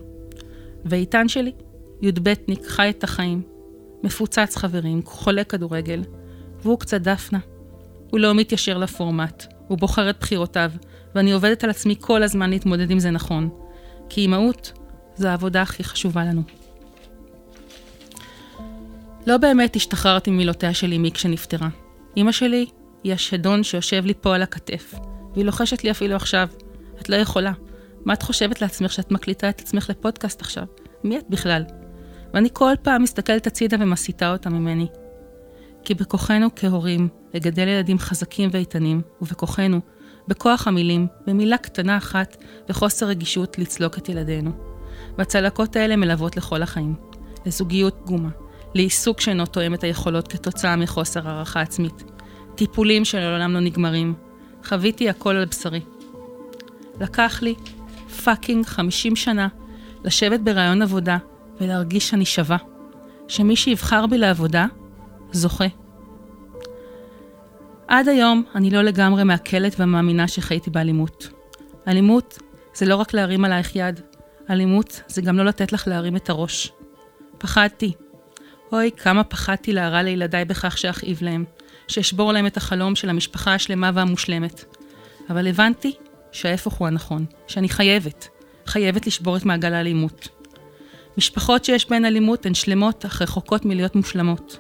ואיתן 0.85 1.29
שלי, 1.29 1.53
י"בניק, 2.03 2.67
חי 2.67 2.91
את 2.91 3.05
החיים, 3.05 3.43
מפוצץ 4.03 4.57
חברים, 4.57 5.03
חולה 5.05 5.45
כדורגל, 5.45 6.03
והוא 6.63 6.79
קצת 6.79 7.01
דפנה. 7.01 7.39
הוא 8.11 8.21
לא 8.21 8.35
מתיישר 8.35 8.79
לפורמט, 8.79 9.47
הוא 9.69 9.79
בוחר 9.79 10.11
את 10.11 10.17
בחירותיו, 10.21 10.71
ואני 11.15 11.33
עובדת 11.33 11.65
על 11.65 11.71
עצמי 11.71 11.95
כל 12.01 12.23
הזמן 12.23 12.51
להתמודד 12.51 12.91
עם 12.91 12.99
זה 12.99 13.11
נכון. 13.11 13.49
כי 14.09 14.21
אימהות 14.21 14.73
זו 15.17 15.29
העבודה 15.29 15.63
הכי 15.63 15.85
חשובה 15.85 16.25
לנו. 16.25 16.43
לא 19.27 19.37
באמת 19.37 19.77
השתחררתי 19.77 20.31
ממילותיה 20.31 20.75
של 20.75 20.93
אמי 20.93 21.11
כשנפטרה. 21.13 21.69
אמא 22.17 22.33
שלי 22.33 22.67
היא 23.05 23.13
השדון 23.13 23.63
שיושב 23.63 24.05
לי 24.05 24.15
פה 24.21 24.35
על 24.35 24.43
הכתף, 24.43 24.95
והיא 25.35 25.45
לוחשת 25.45 25.85
לי 25.85 25.91
אפילו 25.91 26.17
עכשיו, 26.17 26.49
את 27.01 27.09
לא 27.09 27.17
יכולה. 27.17 27.53
מה 28.05 28.13
את 28.13 28.23
חושבת 28.23 28.63
לעצמך 28.63 28.93
שאת 28.93 29.11
מקליטה 29.13 29.49
את 29.49 29.61
עצמך 29.61 29.91
לפודקאסט 29.91 30.41
עכשיו? 30.41 30.65
מי 31.05 31.19
את 31.19 31.25
בכלל? 31.29 31.65
ואני 32.35 32.49
כל 32.53 32.75
פעם 32.83 33.03
מסתכלת 33.03 33.47
הצידה 33.47 33.77
ומסיתה 33.81 34.33
אותה 34.33 34.51
ממני. 34.51 34.87
כי 35.85 35.95
בכוחנו 35.95 36.49
כהורים 36.57 37.09
לגדל 37.35 37.69
ילדים 37.69 37.99
חזקים 37.99 38.51
ואיתנים, 38.53 39.03
ובכוחנו, 39.23 39.81
בכוח 40.29 40.69
המילים, 40.69 41.07
במילה 41.27 41.59
קטנה 41.59 41.97
אחת 41.97 42.37
וחוסר 42.69 43.07
רגישות 43.07 43.59
לצלוק 43.59 43.99
את 43.99 44.09
ילדינו. 44.09 44.51
והצלקות 45.19 45.77
האלה 45.77 45.97
מלוות 45.97 46.37
לכל 46.37 46.63
החיים. 46.63 46.95
לזוגיות 47.47 47.97
פגומה, 48.05 48.29
לעיסוק 48.75 49.21
שאינו 49.21 49.47
תואם 49.47 49.75
את 49.75 49.85
היכולות 49.85 50.29
כתוצאה 50.29 50.77
מחוסר 50.77 51.29
הערכה 51.29 51.61
עצמית, 51.61 52.05
טיפולים 52.55 53.05
שלעולם 53.05 53.53
לא 53.53 53.61
נגמרים. 53.61 54.15
חוויתי 54.65 55.09
הכל 55.09 55.37
על 55.37 55.45
בשרי. 55.45 55.81
לקח 57.01 57.43
לי 57.43 57.55
פאקינג 58.25 58.67
50 58.67 59.17
שנה 59.17 59.49
לשבת 60.05 60.41
ברעיון 60.41 60.83
עבודה 60.83 61.19
ולהרגיש 61.61 62.09
שאני 62.09 62.25
שווה. 62.25 62.57
שמי 63.29 63.57
שיבחר 63.57 64.07
בי 64.07 64.19
לעבודה, 64.19 64.67
זוכה. 65.33 65.65
עד 67.89 68.09
היום 68.09 68.45
אני 68.55 68.71
לא 68.71 68.83
לגמרי 68.83 69.25
מעכלת 69.25 69.77
ומאמינה 69.79 70.29
שחייתי 70.29 70.71
באלימות. 70.71 71.29
אלימות 71.89 72.39
זה 72.75 72.87
לא 72.87 72.97
רק 72.97 73.15
להרים 73.15 73.45
עלייך 73.45 73.77
יד, 73.77 74.01
אלימות 74.51 75.01
זה 75.09 75.23
גם 75.23 75.37
לא 75.37 75.45
לתת 75.45 75.73
לך 75.73 75.89
להרים 75.89 76.17
את 76.17 76.31
הראש. 76.31 76.73
פחדתי. 77.39 77.93
אוי, 78.73 78.91
כמה 78.97 79.25
פחדתי 79.25 79.73
להרע 79.73 80.03
לילדיי 80.03 80.45
בכך 80.45 80.79
שאכאיב 80.79 81.19
להם, 81.23 81.45
שאשבור 81.89 82.33
להם 82.33 82.47
את 82.47 82.57
החלום 82.57 82.95
של 82.95 83.09
המשפחה 83.09 83.55
השלמה 83.55 83.91
והמושלמת. 83.95 84.65
אבל 85.31 85.47
הבנתי 85.47 85.93
שההפך 86.33 86.73
הוא 86.73 86.89
הנכון, 86.89 87.25
שאני 87.47 87.69
חייבת, 87.69 88.29
חייבת 88.67 89.07
לשבור 89.07 89.37
את 89.37 89.45
מעגל 89.45 89.75
האלימות. 89.75 90.29
משפחות 91.19 91.65
שיש 91.65 91.91
בהן 91.91 92.05
אלימות 92.05 92.47
הן 92.47 92.55
שלמות 92.55 93.05
אך 93.05 93.23
רחוקות 93.23 93.65
מלהיות 93.65 93.97
מושלמות. 93.97 94.59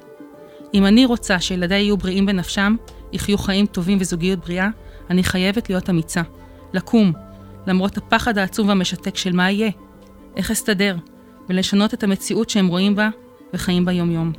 אם 0.74 0.86
אני 0.86 1.06
רוצה 1.06 1.40
שילדיי 1.40 1.82
יהיו 1.82 1.96
בריאים 1.96 2.26
בנפשם, 2.26 2.76
יחיו 3.12 3.38
חיים 3.38 3.66
טובים 3.66 3.98
וזוגיות 4.00 4.38
בריאה, 4.38 4.68
אני 5.10 5.24
חייבת 5.24 5.68
להיות 5.70 5.90
אמיצה. 5.90 6.22
לקום, 6.72 7.12
למרות 7.66 7.96
הפחד 7.96 8.38
העצום 8.38 8.68
והמשתק 8.68 9.16
של 9.16 9.32
מה 9.32 9.50
יהיה, 9.50 9.70
איך 10.36 10.50
אסתדר, 10.50 10.96
ולשנות 11.48 11.94
את 11.94 12.02
המציאות 12.02 12.50
שהם 12.50 12.66
רואים 12.66 12.94
בה 12.94 13.08
וחיים 13.54 13.84
בה 13.84 13.92
יום-יום. 13.92 14.32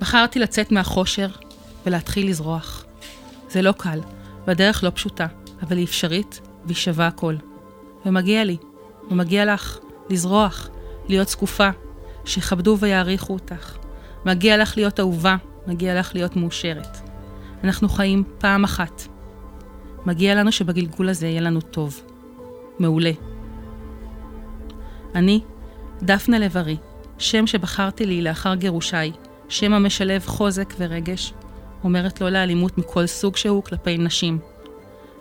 בחרתי 0.00 0.38
לצאת 0.38 0.72
מהחושר 0.72 1.28
ולהתחיל 1.86 2.28
לזרוח. 2.28 2.84
זה 3.48 3.62
לא 3.62 3.72
קל, 3.72 4.00
והדרך 4.46 4.84
לא 4.84 4.90
פשוטה, 4.94 5.26
אבל 5.62 5.76
היא 5.76 5.84
אפשרית 5.84 6.40
והיא 6.64 6.76
שווה 6.76 7.06
הכל. 7.06 7.34
ומגיע 8.06 8.44
לי, 8.44 8.56
ומגיע 9.10 9.54
לך, 9.54 9.78
לזרוח, 10.10 10.68
להיות 11.08 11.28
זקופה, 11.28 11.68
שיכבדו 12.24 12.76
ויעריכו 12.80 13.32
אותך. 13.32 13.76
מגיע 14.24 14.56
לך 14.56 14.76
להיות 14.76 15.00
אהובה, 15.00 15.36
מגיע 15.66 15.98
לך 15.98 16.14
להיות 16.14 16.36
מאושרת. 16.36 16.98
אנחנו 17.64 17.88
חיים 17.88 18.24
פעם 18.38 18.64
אחת. 18.64 19.02
מגיע 20.06 20.34
לנו 20.34 20.52
שבגלגול 20.52 21.08
הזה 21.08 21.26
יהיה 21.26 21.40
לנו 21.40 21.60
טוב. 21.60 22.02
מעולה. 22.78 23.12
אני, 25.14 25.40
דפנה 26.02 26.38
לב-ארי, 26.38 26.76
שם 27.18 27.46
שבחרתי 27.46 28.06
לי 28.06 28.22
לאחר 28.22 28.54
גירושיי, 28.54 29.12
שם 29.48 29.72
המשלב 29.72 30.26
חוזק 30.26 30.74
ורגש, 30.78 31.32
אומרת 31.84 32.20
לא 32.20 32.30
לאלימות 32.30 32.78
מכל 32.78 33.06
סוג 33.06 33.36
שהוא 33.36 33.64
כלפי 33.64 33.98
נשים. 33.98 34.38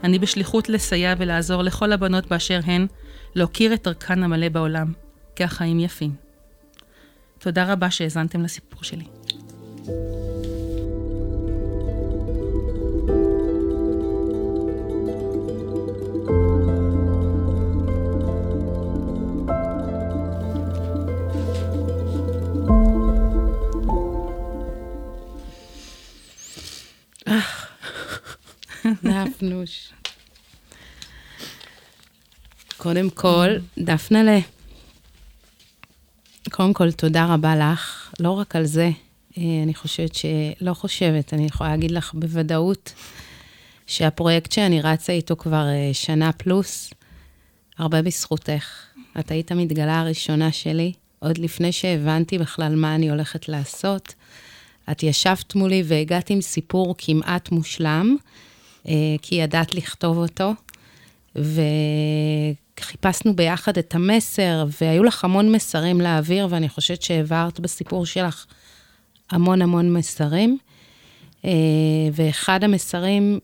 אני 0.04 0.20
בשליחות 0.20 0.70
לסייע 0.70 1.14
ולעזור 1.18 1.62
לכל 1.62 1.92
הבנות 1.92 2.28
באשר 2.28 2.60
הן, 2.66 2.88
להוקיר 3.36 3.74
את 3.74 3.84
דרכן 3.84 4.24
המלא 4.24 4.50
בעולם, 4.50 4.94
כי 5.36 5.44
החיים 5.44 5.80
יפים. 5.80 6.12
תודה 7.40 7.74
רבה 7.74 7.92
שהאזנתם 7.92 8.42
לסיפור 8.42 8.84
שלי. 8.84 9.06
נפנוש. 29.04 29.94
קודם 32.78 33.10
כל, 33.10 33.50
דפנלה, 33.78 34.40
קודם 36.52 36.74
כל, 36.74 36.92
תודה 36.92 37.34
רבה 37.34 37.56
לך, 37.56 38.14
לא 38.20 38.32
רק 38.32 38.56
על 38.56 38.66
זה, 38.66 38.90
אה, 39.38 39.44
אני 39.64 39.74
חושבת 39.74 40.16
ש... 40.16 40.26
לא 40.62 40.74
חושבת, 40.74 41.34
אני 41.34 41.46
יכולה 41.46 41.70
להגיד 41.70 41.92
לך 41.92 42.14
בוודאות 42.14 42.94
שהפרויקט 43.88 44.52
שאני 44.52 44.82
רצה 44.82 45.14
איתו 45.14 45.36
כבר 45.38 45.66
אה, 45.68 45.90
שנה 45.94 46.32
פלוס, 46.32 46.94
הרבה 47.78 48.02
בזכותך. 48.02 48.88
את 49.20 49.32
היית 49.32 49.52
המתגלה 49.52 50.00
הראשונה 50.00 50.52
שלי, 50.52 50.94
עוד 51.20 51.38
לפני 51.38 51.72
שהבנתי 51.72 52.38
בכלל 52.38 52.76
מה 52.76 52.96
אני 52.96 53.10
הולכת 53.10 53.50
לעשות. 53.50 54.14
את 54.92 55.04
ישבת 55.04 55.56
מולי 55.56 55.84
והגעת 55.86 56.30
עם 56.30 56.42
סיפור 56.42 56.96
כמעט 56.98 57.52
מושלם, 57.52 58.18
כי 59.22 59.36
ידעת 59.36 59.76
לכתוב 59.76 60.18
אותו, 60.18 60.54
וחיפשנו 62.80 63.36
ביחד 63.36 63.78
את 63.78 63.96
המסר, 63.96 64.66
והיו 64.82 65.04
לך 65.04 65.24
המון 65.24 65.52
מסרים 65.52 66.02
להעביר, 66.02 66.48
ואני 66.50 66.70
חושבת 66.70 67.02
שהעברת 67.02 67.60
בסיפור 67.60 68.06
שלך 68.06 68.46
המון 69.30 69.62
המון 69.62 69.94
מסרים. 69.94 70.58
אה, 71.46 71.52
ואחד 72.14 72.64
המסרים 72.64 73.40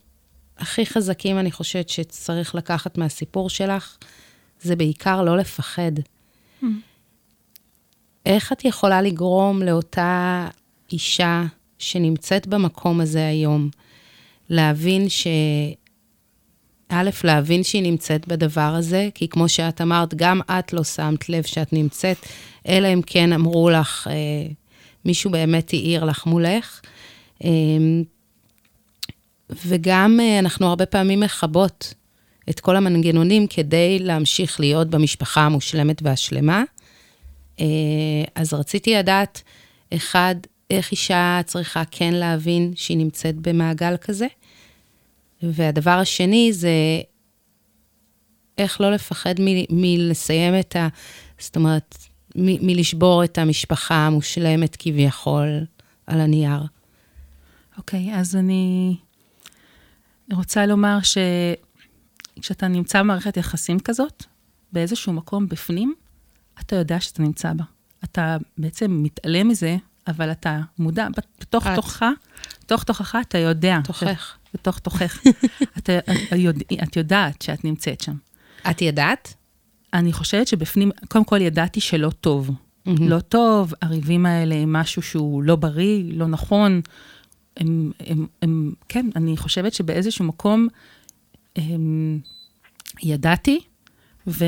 הכי 0.57 0.85
חזקים, 0.85 1.39
אני 1.39 1.51
חושבת, 1.51 1.89
שצריך 1.89 2.55
לקחת 2.55 2.97
מהסיפור 2.97 3.49
שלך, 3.49 3.97
זה 4.61 4.75
בעיקר 4.75 5.21
לא 5.21 5.37
לפחד. 5.37 5.91
Mm. 6.61 6.65
איך 8.25 8.51
את 8.51 8.65
יכולה 8.65 9.01
לגרום 9.01 9.61
לאותה 9.61 10.47
אישה 10.91 11.43
שנמצאת 11.79 12.47
במקום 12.47 13.01
הזה 13.01 13.27
היום, 13.27 13.69
להבין 14.53 15.09
ש... 15.09 15.27
א', 16.89 17.09
להבין 17.23 17.63
שהיא 17.63 17.83
נמצאת 17.83 18.27
בדבר 18.27 18.61
הזה, 18.61 19.09
כי 19.15 19.27
כמו 19.27 19.49
שאת 19.49 19.81
אמרת, 19.81 20.13
גם 20.13 20.41
את 20.41 20.73
לא 20.73 20.83
שמת 20.83 21.29
לב 21.29 21.43
שאת 21.43 21.73
נמצאת, 21.73 22.17
אלא 22.67 22.93
אם 22.93 23.01
כן 23.05 23.33
אמרו 23.33 23.69
לך, 23.69 24.07
אה, 24.11 24.51
מישהו 25.05 25.31
באמת 25.31 25.73
העיר 25.73 26.05
לך 26.05 26.25
מולך. 26.25 26.81
אה, 27.43 27.49
וגם 29.65 30.19
אה, 30.21 30.39
אנחנו 30.39 30.67
הרבה 30.67 30.85
פעמים 30.85 31.19
מכבות 31.19 31.93
את 32.49 32.59
כל 32.59 32.75
המנגנונים 32.75 33.47
כדי 33.47 33.99
להמשיך 33.99 34.59
להיות 34.59 34.89
במשפחה 34.89 35.41
המושלמת 35.41 36.01
והשלמה. 36.01 36.63
אה, 37.59 37.65
אז 38.35 38.53
רציתי 38.53 38.95
לדעת, 38.95 39.41
אחד, 39.93 40.35
איך 40.69 40.91
אישה 40.91 41.41
צריכה 41.45 41.83
כן 41.91 42.13
להבין 42.13 42.73
שהיא 42.75 42.97
נמצאת 42.97 43.35
במעגל 43.35 43.95
כזה, 44.01 44.27
והדבר 45.51 45.91
השני 45.91 46.53
זה 46.53 46.71
איך 48.57 48.81
לא 48.81 48.91
לפחד 48.91 49.35
מ- 49.39 49.81
מלסיים 49.81 50.59
את 50.59 50.75
ה... 50.75 50.87
זאת 51.39 51.55
אומרת, 51.55 51.97
מ- 52.35 52.67
מלשבור 52.67 53.23
את 53.23 53.37
המשפחה 53.37 53.95
המושלמת 53.95 54.75
כביכול 54.79 55.65
על 56.07 56.19
הנייר. 56.19 56.61
אוקיי, 57.77 58.13
okay, 58.13 58.17
אז 58.17 58.35
אני 58.35 58.95
רוצה 60.33 60.65
לומר 60.65 60.97
שכשאתה 62.37 62.67
נמצא 62.67 62.99
במערכת 62.99 63.37
יחסים 63.37 63.79
כזאת, 63.79 64.23
באיזשהו 64.71 65.13
מקום 65.13 65.47
בפנים, 65.47 65.93
אתה 66.59 66.75
יודע 66.75 66.99
שאתה 66.99 67.21
נמצא 67.23 67.53
בה. 67.53 67.63
אתה 68.03 68.37
בעצם 68.57 69.03
מתעלם 69.03 69.47
מזה, 69.47 69.77
אבל 70.07 70.31
אתה 70.31 70.61
מודע, 70.79 71.07
בתוך 71.41 71.67
את. 71.67 71.75
תוכך, 71.75 72.05
בתוך 72.63 72.83
תוכך 72.83 73.15
אתה 73.21 73.37
יודע. 73.37 73.79
תוכך. 73.83 74.37
בתוך 74.53 74.79
תוכך. 74.79 75.19
את, 75.77 75.89
את, 75.89 76.33
את 76.83 76.95
יודעת 76.95 77.41
שאת 77.41 77.65
נמצאת 77.65 78.01
שם. 78.01 78.15
את 78.69 78.81
ידעת? 78.81 79.33
אני 79.93 80.13
חושבת 80.13 80.47
שבפנים, 80.47 80.91
קודם 81.07 81.25
כל 81.25 81.41
ידעתי 81.41 81.79
שלא 81.79 82.09
טוב. 82.09 82.49
Mm-hmm. 82.49 82.91
לא 82.99 83.19
טוב, 83.19 83.73
הריבים 83.81 84.25
האלה 84.25 84.55
הם 84.55 84.73
משהו 84.73 85.01
שהוא 85.01 85.43
לא 85.43 85.55
בריא, 85.55 86.03
לא 86.13 86.27
נכון. 86.27 86.81
הם, 87.57 87.91
הם, 87.99 88.27
הם, 88.41 88.73
כן, 88.89 89.09
אני 89.15 89.37
חושבת 89.37 89.73
שבאיזשהו 89.73 90.25
מקום 90.25 90.67
הם, 91.55 92.19
ידעתי, 93.03 93.59
ו, 94.27 94.45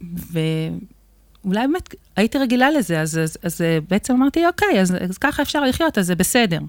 ואולי 0.00 1.66
באמת 1.66 1.94
הייתי 2.16 2.38
רגילה 2.38 2.70
לזה, 2.70 3.00
אז, 3.00 3.18
אז, 3.18 3.36
אז 3.42 3.60
בעצם 3.88 4.14
אמרתי, 4.14 4.46
אוקיי, 4.46 4.80
אז, 4.80 4.94
אז 5.10 5.18
ככה 5.18 5.42
אפשר 5.42 5.60
לחיות, 5.60 5.98
אז 5.98 6.06
זה 6.06 6.14
בסדר. 6.14 6.60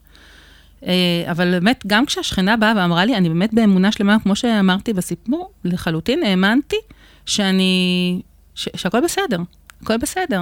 אה, 0.85 0.91
אבל 1.31 1.51
באמת, 1.51 1.83
גם 1.87 2.05
כשהשכנה 2.05 2.57
באה 2.57 2.73
ואמרה 2.75 3.05
לי, 3.05 3.15
אני 3.15 3.29
באמת 3.29 3.53
באמונה 3.53 3.91
שלמה, 3.91 4.17
כמו 4.23 4.35
שאמרתי 4.35 4.93
בסיפור, 4.93 5.51
לחלוטין 5.63 6.23
האמנתי 6.23 6.75
שאני, 7.25 8.21
ש, 8.55 8.69
שהכל 8.75 9.01
בסדר, 9.01 9.39
הכל 9.81 9.97
בסדר. 9.97 10.41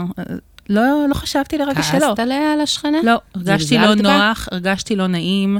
לא, 0.70 1.06
לא 1.10 1.14
חשבתי 1.14 1.58
לרגע 1.58 1.84
שלא. 1.84 2.00
כעסת 2.00 2.20
עליה 2.20 2.54
על 2.54 2.62
השכנה? 2.62 2.98
לא, 3.04 3.22
הרגשתי 3.36 3.78
לא 3.78 3.96
נוח, 3.96 4.48
הרגשתי 4.52 4.96
לא 4.96 5.08
נעים, 5.08 5.58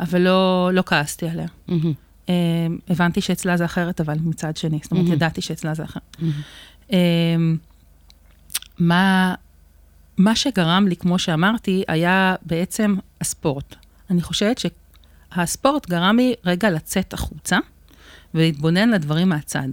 אבל 0.00 0.20
לא, 0.20 0.70
לא 0.72 0.82
כעסתי 0.86 1.28
עליה. 1.28 1.46
Mm-hmm. 1.68 2.32
הבנתי 2.88 3.20
שאצלה 3.20 3.56
זה 3.56 3.64
אחרת, 3.64 4.00
אבל 4.00 4.16
מצד 4.20 4.56
שני, 4.56 4.78
זאת 4.82 4.92
אומרת, 4.92 5.06
mm-hmm. 5.06 5.12
ידעתי 5.12 5.40
שאצלה 5.40 5.74
זה 5.74 5.84
אחרת. 5.84 6.16
Mm-hmm. 6.18 6.94
מה, 8.78 9.34
מה 10.18 10.36
שגרם 10.36 10.88
לי, 10.88 10.96
כמו 10.96 11.18
שאמרתי, 11.18 11.84
היה 11.88 12.34
בעצם 12.42 12.96
הספורט. 13.20 13.76
אני 14.10 14.22
חושבת 14.22 14.58
שהספורט 14.58 15.88
גרם 15.88 16.16
לי 16.16 16.34
רגע 16.44 16.70
לצאת 16.70 17.12
החוצה 17.12 17.58
ולהתבונן 18.34 18.90
לדברים 18.90 19.28
מהצד. 19.28 19.68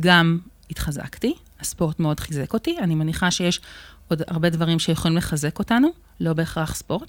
גם 0.00 0.38
התחזקתי, 0.70 1.34
הספורט 1.60 2.00
מאוד 2.00 2.20
חיזק 2.20 2.52
אותי, 2.54 2.78
אני 2.78 2.94
מניחה 2.94 3.30
שיש 3.30 3.60
עוד 4.08 4.22
הרבה 4.26 4.50
דברים 4.50 4.78
שיכולים 4.78 5.16
לחזק 5.16 5.58
אותנו, 5.58 5.88
לא 6.20 6.32
בהכרח 6.32 6.74
ספורט, 6.74 7.08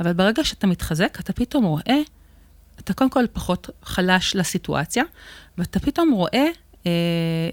אבל 0.00 0.12
ברגע 0.12 0.44
שאתה 0.44 0.66
מתחזק, 0.66 1.18
אתה 1.20 1.32
פתאום 1.32 1.64
רואה, 1.64 1.98
אתה 2.80 2.94
קודם 2.94 3.10
כל 3.10 3.24
פחות 3.32 3.70
חלש 3.82 4.36
לסיטואציה, 4.36 5.04
ואתה 5.58 5.80
פתאום 5.80 6.10
רואה 6.10 6.30
אה, 6.34 6.48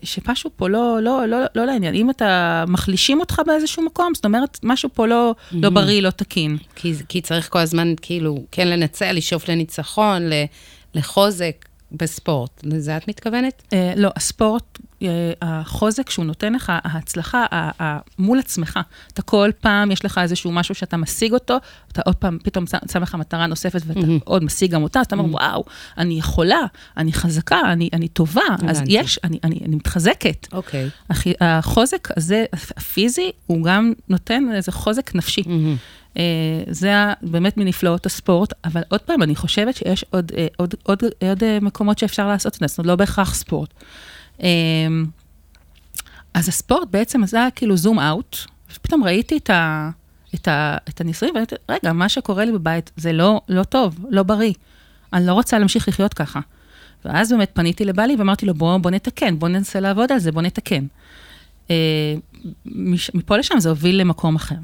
שמשהו 0.04 0.50
פה 0.56 0.70
לא, 0.70 1.00
לא, 1.02 1.26
לא, 1.26 1.38
לא 1.56 1.66
לעניין. 1.66 1.96
אם 1.96 2.10
אתה, 2.10 2.64
מחלישים 2.68 3.20
אותך 3.20 3.42
באיזשהו 3.46 3.86
מקום, 3.86 4.12
זאת 4.16 4.26
אומרת, 4.26 4.60
משהו 4.64 4.90
פה 4.94 5.08
לא, 5.08 5.32
mm-hmm. 5.32 5.56
לא 5.62 5.70
בריא, 5.70 6.02
לא 6.02 6.10
תקין. 6.10 6.58
כי, 6.76 6.94
כי 7.08 7.22
צריך 7.22 7.50
כל 7.50 7.60
הזמן, 7.60 7.94
כאילו, 8.02 8.44
כן 8.52 8.68
לנצל, 8.68 9.12
לשאוף 9.12 9.50
לניצחון, 9.50 10.22
לחוזק 10.96 11.69
בספורט. 11.92 12.62
לזה 12.64 12.98
את 12.98 13.08
מתכוונת? 13.08 13.64
אה, 13.74 13.94
לא, 13.96 14.10
הספורט 14.16 14.80
אה, 15.02 15.08
החוזק 15.42 16.10
שהוא 16.10 16.26
נותן 16.26 16.54
לך, 16.54 16.72
ההצלחה 16.76 17.46
מול 18.20 18.40
עצמך. 18.40 18.80
אתה 19.14 19.22
כל 19.22 19.50
פעם, 19.62 19.92
יש 19.92 20.06
לך 20.06 20.18
איזשהו 20.18 20.52
משהו 20.52 20.76
שאתה 20.76 20.98
משיג 20.98 21.34
אותו, 21.34 21.58
אתה 21.92 22.02
עוד 22.06 22.16
פעם, 22.16 22.38
פתאום 22.44 22.66
שם 22.92 23.02
לך 23.02 23.16
מטרה 23.16 23.48
נוספת 23.48 23.82
ואתה 23.86 24.00
mm-hmm. 24.00 24.24
עוד 24.24 24.44
משיג 24.44 24.72
גם 24.72 24.84
אותה, 24.84 25.00
אז 25.00 25.06
אתה 25.06 25.16
אומר, 25.16 25.30
mm-hmm. 25.30 25.42
וואו, 25.42 25.64
אני 25.98 26.14
יכולה, 26.14 26.62
אני 26.98 27.14
חזקה, 27.14 27.62
אני, 27.66 27.90
אני 27.94 28.08
טובה, 28.08 28.42
אז 28.68 28.82
יש, 28.88 29.20
אני, 29.24 29.40
אני, 29.44 29.60
אני 29.66 29.76
מתחזקת. 29.76 30.48
אוקיי. 30.52 30.90
Okay. 31.14 31.16
החוזק 31.42 32.08
הזה, 32.18 32.46
הפיזי, 32.54 33.32
הוא 33.46 33.64
גם 33.64 33.94
נותן 34.10 34.44
איזה 34.56 34.72
חוזק 34.72 35.16
נפשי. 35.16 35.42
Mm-hmm. 35.42 35.99
זה 36.70 36.94
באמת 37.22 37.58
מנפלאות 37.58 38.06
הספורט, 38.06 38.54
אבל 38.66 38.82
עוד 38.90 39.02
פעם, 39.02 39.24
אני 39.24 39.36
חושבת 39.36 39.76
שיש 39.76 40.06
עוד, 40.10 40.32
עוד, 40.58 40.76
עוד, 40.84 41.04
עוד 41.04 41.44
מקומות 41.62 42.00
שאפשר 42.00 42.28
לעשות 42.28 42.56
את 42.56 42.60
זה, 42.60 42.68
זאת 42.68 42.78
אומרת, 42.78 42.88
לא 42.88 42.96
בהכרח 42.96 43.34
ספורט. 43.34 43.74
אז 46.34 46.48
הספורט 46.50 46.88
בעצם 46.92 47.24
עשה 47.24 47.48
כאילו 47.56 47.78
זום 47.78 48.00
אאוט, 48.00 48.38
ופתאום 48.74 49.04
ראיתי 49.04 49.38
את, 49.38 49.50
את, 50.36 50.48
את 50.90 51.02
הניסויים, 51.02 51.36
ואמרתי, 51.36 51.56
רגע, 51.70 51.94
מה 51.94 52.10
שקורה 52.10 52.46
לי 52.46 52.52
בבית 52.52 52.92
זה 52.98 53.14
לא, 53.14 53.42
לא 53.50 53.64
טוב, 53.64 54.06
לא 54.10 54.24
בריא. 54.24 54.54
אני 55.14 55.28
לא 55.28 55.34
רוצה 55.34 55.60
להמשיך 55.60 55.88
לחיות 55.88 56.14
ככה. 56.14 56.40
ואז 57.06 57.32
באמת 57.32 57.52
פניתי 57.54 57.86
לבעלי 57.86 58.16
ואמרתי 58.16 58.46
לו, 58.46 58.54
בוא, 58.54 58.78
בוא 58.78 58.92
נתקן, 58.92 59.40
בוא 59.40 59.48
ננסה 59.48 59.80
לעבוד 59.80 60.12
על 60.12 60.20
זה, 60.20 60.32
בוא 60.32 60.42
נתקן. 60.42 60.86
אה, 61.72 62.16
מפה 63.14 63.38
לשם 63.38 63.60
זה 63.60 63.70
הוביל 63.70 64.02
למקום 64.02 64.36
אחר. 64.36 64.56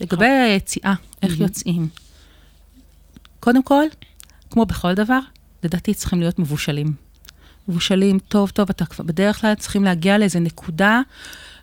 לגבי 0.00 0.26
היציאה, 0.26 0.94
איך 1.22 1.40
יוצאים. 1.40 1.88
קודם 3.40 3.62
כל, 3.62 3.84
כמו 4.50 4.66
בכל 4.66 4.94
דבר, 4.94 5.18
לדעתי 5.62 5.94
צריכים 5.94 6.20
להיות 6.20 6.38
מבושלים. 6.38 6.92
מבושלים 7.68 8.18
טוב 8.18 8.50
טוב, 8.50 8.68
אתה 8.70 8.84
כבר 8.84 9.04
בדרך 9.04 9.40
כלל 9.40 9.54
צריכים 9.54 9.84
להגיע 9.84 10.18
לאיזה 10.18 10.40
נקודה 10.40 11.00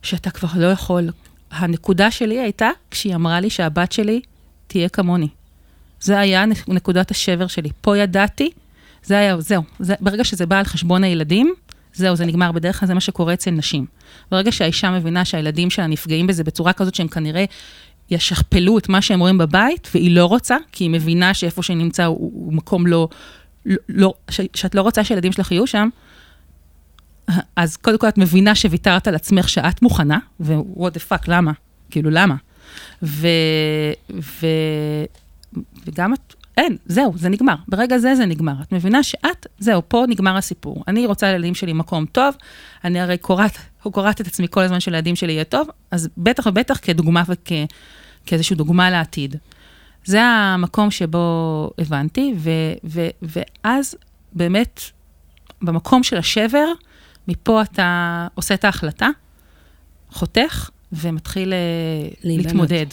שאתה 0.01 0.29
כבר 0.29 0.49
לא 0.55 0.67
יכול. 0.67 1.09
הנקודה 1.51 2.11
שלי 2.11 2.39
הייתה 2.39 2.69
כשהיא 2.91 3.15
אמרה 3.15 3.39
לי 3.39 3.49
שהבת 3.49 3.91
שלי 3.91 4.21
תהיה 4.67 4.89
כמוני. 4.89 5.27
זה 6.01 6.19
היה 6.19 6.45
נקודת 6.67 7.11
השבר 7.11 7.47
שלי. 7.47 7.69
פה 7.81 7.97
ידעתי, 7.97 8.49
זה 9.03 9.17
היה, 9.17 9.41
זהו. 9.41 9.63
זה, 9.79 9.93
ברגע 9.99 10.23
שזה 10.23 10.45
בא 10.45 10.57
על 10.57 10.63
חשבון 10.63 11.03
הילדים, 11.03 11.53
זהו, 11.93 12.15
זה 12.15 12.25
נגמר. 12.25 12.51
בדרך 12.51 12.79
כלל 12.79 12.87
זה 12.87 12.93
מה 12.93 13.01
שקורה 13.01 13.33
אצל 13.33 13.51
נשים. 13.51 13.85
ברגע 14.31 14.51
שהאישה 14.51 14.91
מבינה 14.91 15.25
שהילדים 15.25 15.69
שלה 15.69 15.87
נפגעים 15.87 16.27
בזה 16.27 16.43
בצורה 16.43 16.73
כזאת 16.73 16.95
שהם 16.95 17.07
כנראה 17.07 17.45
ישכפלו 18.11 18.77
את 18.77 18.89
מה 18.89 19.01
שהם 19.01 19.19
רואים 19.19 19.37
בבית, 19.37 19.89
והיא 19.93 20.15
לא 20.15 20.25
רוצה, 20.25 20.57
כי 20.71 20.83
היא 20.83 20.89
מבינה 20.89 21.33
שאיפה 21.33 21.63
שהיא 21.63 21.77
נמצא 21.77 22.05
הוא, 22.05 22.31
הוא 22.33 22.53
מקום 22.53 22.87
לא, 22.87 23.07
לא, 23.89 24.13
ש, 24.29 24.41
שאת 24.53 24.75
לא 24.75 24.81
רוצה 24.81 25.03
שהילדים 25.03 25.31
שלך 25.31 25.51
יהיו 25.51 25.67
שם, 25.67 25.89
אז 27.55 27.77
קודם 27.77 27.97
כל 27.97 28.07
את 28.07 28.17
מבינה 28.17 28.55
שוויתרת 28.55 29.07
על 29.07 29.15
עצמך 29.15 29.49
שאת 29.49 29.81
מוכנה, 29.81 30.17
ו-what 30.39 30.91
the 30.95 31.11
fuck, 31.11 31.23
למה? 31.27 31.51
כאילו, 31.89 32.09
למה? 32.09 32.35
ו... 33.03 33.27
ו... 34.21 34.47
וגם 35.85 36.13
את, 36.13 36.33
אין, 36.57 36.77
זהו, 36.85 37.13
זה 37.15 37.29
נגמר. 37.29 37.55
ברגע 37.67 37.97
זה 37.97 38.15
זה 38.15 38.25
נגמר. 38.25 38.53
את 38.61 38.71
מבינה 38.71 39.03
שאת, 39.03 39.47
זהו, 39.59 39.81
פה 39.87 40.03
נגמר 40.07 40.37
הסיפור. 40.37 40.83
אני 40.87 41.05
רוצה 41.05 41.31
לילדים 41.31 41.55
שלי 41.55 41.73
מקום 41.73 42.05
טוב, 42.05 42.35
אני 42.83 42.99
הרי 42.99 43.17
קוראת, 43.17 43.57
קוראת 43.81 44.21
את 44.21 44.27
עצמי 44.27 44.47
כל 44.49 44.61
הזמן 44.61 44.79
שלילדים 44.79 45.15
שלי 45.15 45.33
יהיה 45.33 45.43
טוב, 45.43 45.67
אז 45.91 46.09
בטח 46.17 46.45
ובטח 46.47 46.79
כדוגמה 46.81 47.23
וכאיזושהי 47.27 48.55
דוגמה 48.55 48.89
לעתיד. 48.89 49.35
זה 50.05 50.23
המקום 50.23 50.91
שבו 50.91 51.69
הבנתי, 51.77 52.33
ו, 52.37 52.49
ו, 52.83 53.07
ואז 53.21 53.95
באמת, 54.33 54.81
במקום 55.61 56.03
של 56.03 56.17
השבר, 56.17 56.65
מפה 57.27 57.61
אתה 57.61 58.27
עושה 58.35 58.53
את 58.53 58.65
ההחלטה, 58.65 59.07
חותך, 60.11 60.69
ומתחיל 60.93 61.53
אה, 61.53 61.57
להתמודד, 62.23 62.85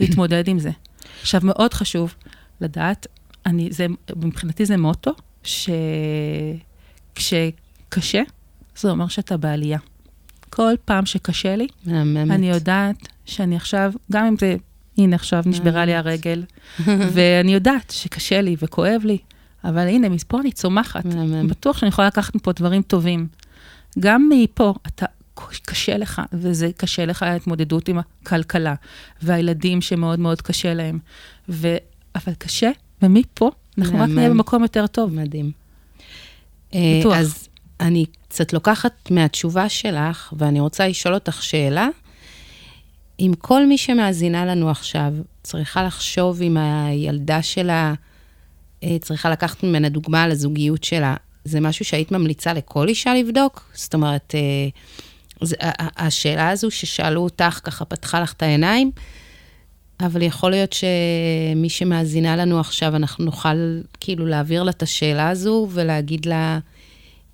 להתמודד 0.00 0.48
עם 0.48 0.58
זה. 0.58 0.70
עכשיו, 1.20 1.40
מאוד 1.44 1.74
חשוב 1.74 2.14
לדעת, 2.60 3.06
אני, 3.46 3.68
זה, 3.72 3.86
מבחינתי 4.16 4.66
זה 4.66 4.76
מוטו, 4.76 5.10
שכשקשה, 7.14 8.22
זה 8.76 8.90
אומר 8.90 9.08
שאתה 9.08 9.36
בעלייה. 9.36 9.78
כל 10.50 10.72
פעם 10.84 11.06
שקשה 11.06 11.56
לי, 11.56 11.66
מהממת. 11.86 12.30
אני 12.30 12.50
יודעת 12.50 13.08
שאני 13.24 13.56
עכשיו, 13.56 13.92
גם 14.12 14.24
אם 14.26 14.34
זה, 14.40 14.56
הנה 14.98 15.16
עכשיו 15.16 15.42
נשברה 15.46 15.84
לי 15.84 15.94
הרגל, 15.94 16.42
ואני 17.14 17.54
יודעת 17.54 17.90
שקשה 17.90 18.40
לי 18.40 18.56
וכואב 18.58 19.02
לי, 19.04 19.18
אבל 19.64 19.88
הנה, 19.88 20.08
מפה 20.08 20.40
אני 20.40 20.52
צומחת. 20.52 21.04
מהמם. 21.04 21.48
בטוח 21.48 21.78
שאני 21.78 21.88
יכולה 21.88 22.06
לקחת 22.06 22.34
מפה 22.34 22.52
דברים 22.52 22.82
טובים. 22.82 23.26
גם 23.98 24.28
מפה, 24.32 24.74
אתה, 24.86 25.06
קשה 25.64 25.96
לך, 25.96 26.22
וזה 26.32 26.70
קשה 26.76 27.06
לך 27.06 27.22
ההתמודדות 27.22 27.88
עם 27.88 27.98
הכלכלה, 27.98 28.74
והילדים 29.22 29.80
שמאוד 29.80 30.20
מאוד 30.20 30.42
קשה 30.42 30.74
להם. 30.74 30.98
ו... 31.48 31.76
אבל 32.16 32.34
קשה, 32.34 32.70
ומפה 33.02 33.50
אנחנו 33.78 33.98
רק. 33.98 34.08
נהיה 34.08 34.30
במקום 34.30 34.62
יותר 34.62 34.86
טוב. 34.86 35.14
מדהים. 35.14 35.50
בטוח. 36.68 37.12
אה, 37.12 37.18
אז 37.18 37.48
אני 37.80 38.06
קצת 38.28 38.52
לוקחת 38.52 39.10
מהתשובה 39.10 39.68
שלך, 39.68 40.32
ואני 40.38 40.60
רוצה 40.60 40.88
לשאול 40.88 41.14
אותך 41.14 41.42
שאלה. 41.42 41.88
אם 43.20 43.32
כל 43.38 43.66
מי 43.66 43.78
שמאזינה 43.78 44.46
לנו 44.46 44.70
עכשיו 44.70 45.12
צריכה 45.42 45.82
לחשוב 45.84 46.42
אם 46.42 46.56
הילדה 46.56 47.42
שלה, 47.42 47.94
אה, 48.82 48.96
צריכה 49.00 49.30
לקחת 49.30 49.62
ממנה 49.62 49.88
דוגמה 49.88 50.22
על 50.22 50.30
הזוגיות 50.30 50.84
שלה, 50.84 51.14
זה 51.44 51.60
משהו 51.60 51.84
שהיית 51.84 52.12
ממליצה 52.12 52.52
לכל 52.52 52.88
אישה 52.88 53.14
לבדוק? 53.14 53.70
זאת 53.74 53.94
אומרת, 53.94 54.34
אה, 54.34 54.68
זה, 55.42 55.56
השאלה 55.96 56.48
הזו 56.48 56.70
ששאלו 56.70 57.20
אותך, 57.20 57.60
ככה 57.64 57.84
פתחה 57.84 58.20
לך 58.20 58.32
את 58.32 58.42
העיניים, 58.42 58.90
אבל 60.00 60.22
יכול 60.22 60.50
להיות 60.50 60.72
שמי 60.72 61.68
שמאזינה 61.68 62.36
לנו 62.36 62.60
עכשיו, 62.60 62.96
אנחנו 62.96 63.24
נוכל 63.24 63.80
כאילו 64.00 64.26
להעביר 64.26 64.62
לה 64.62 64.70
את 64.70 64.82
השאלה 64.82 65.28
הזו 65.28 65.68
ולהגיד 65.70 66.26
לה, 66.26 66.58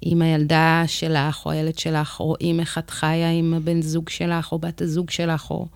אם 0.07 0.23
הילדה 0.23 0.85
שלך 0.87 1.47
או 1.47 1.51
הילד 1.51 1.79
שלך 1.79 2.13
רואים 2.13 2.61
איך 2.61 2.79
את 2.79 2.91
חיה 2.91 3.31
עם 3.31 3.55
הבן 3.55 3.83
זוג 3.83 4.09
שלך 4.09 4.53
או 4.53 4.59
בת 4.59 4.81
הזוג 4.81 5.11
שלך, 5.11 5.51
או... 5.51 5.67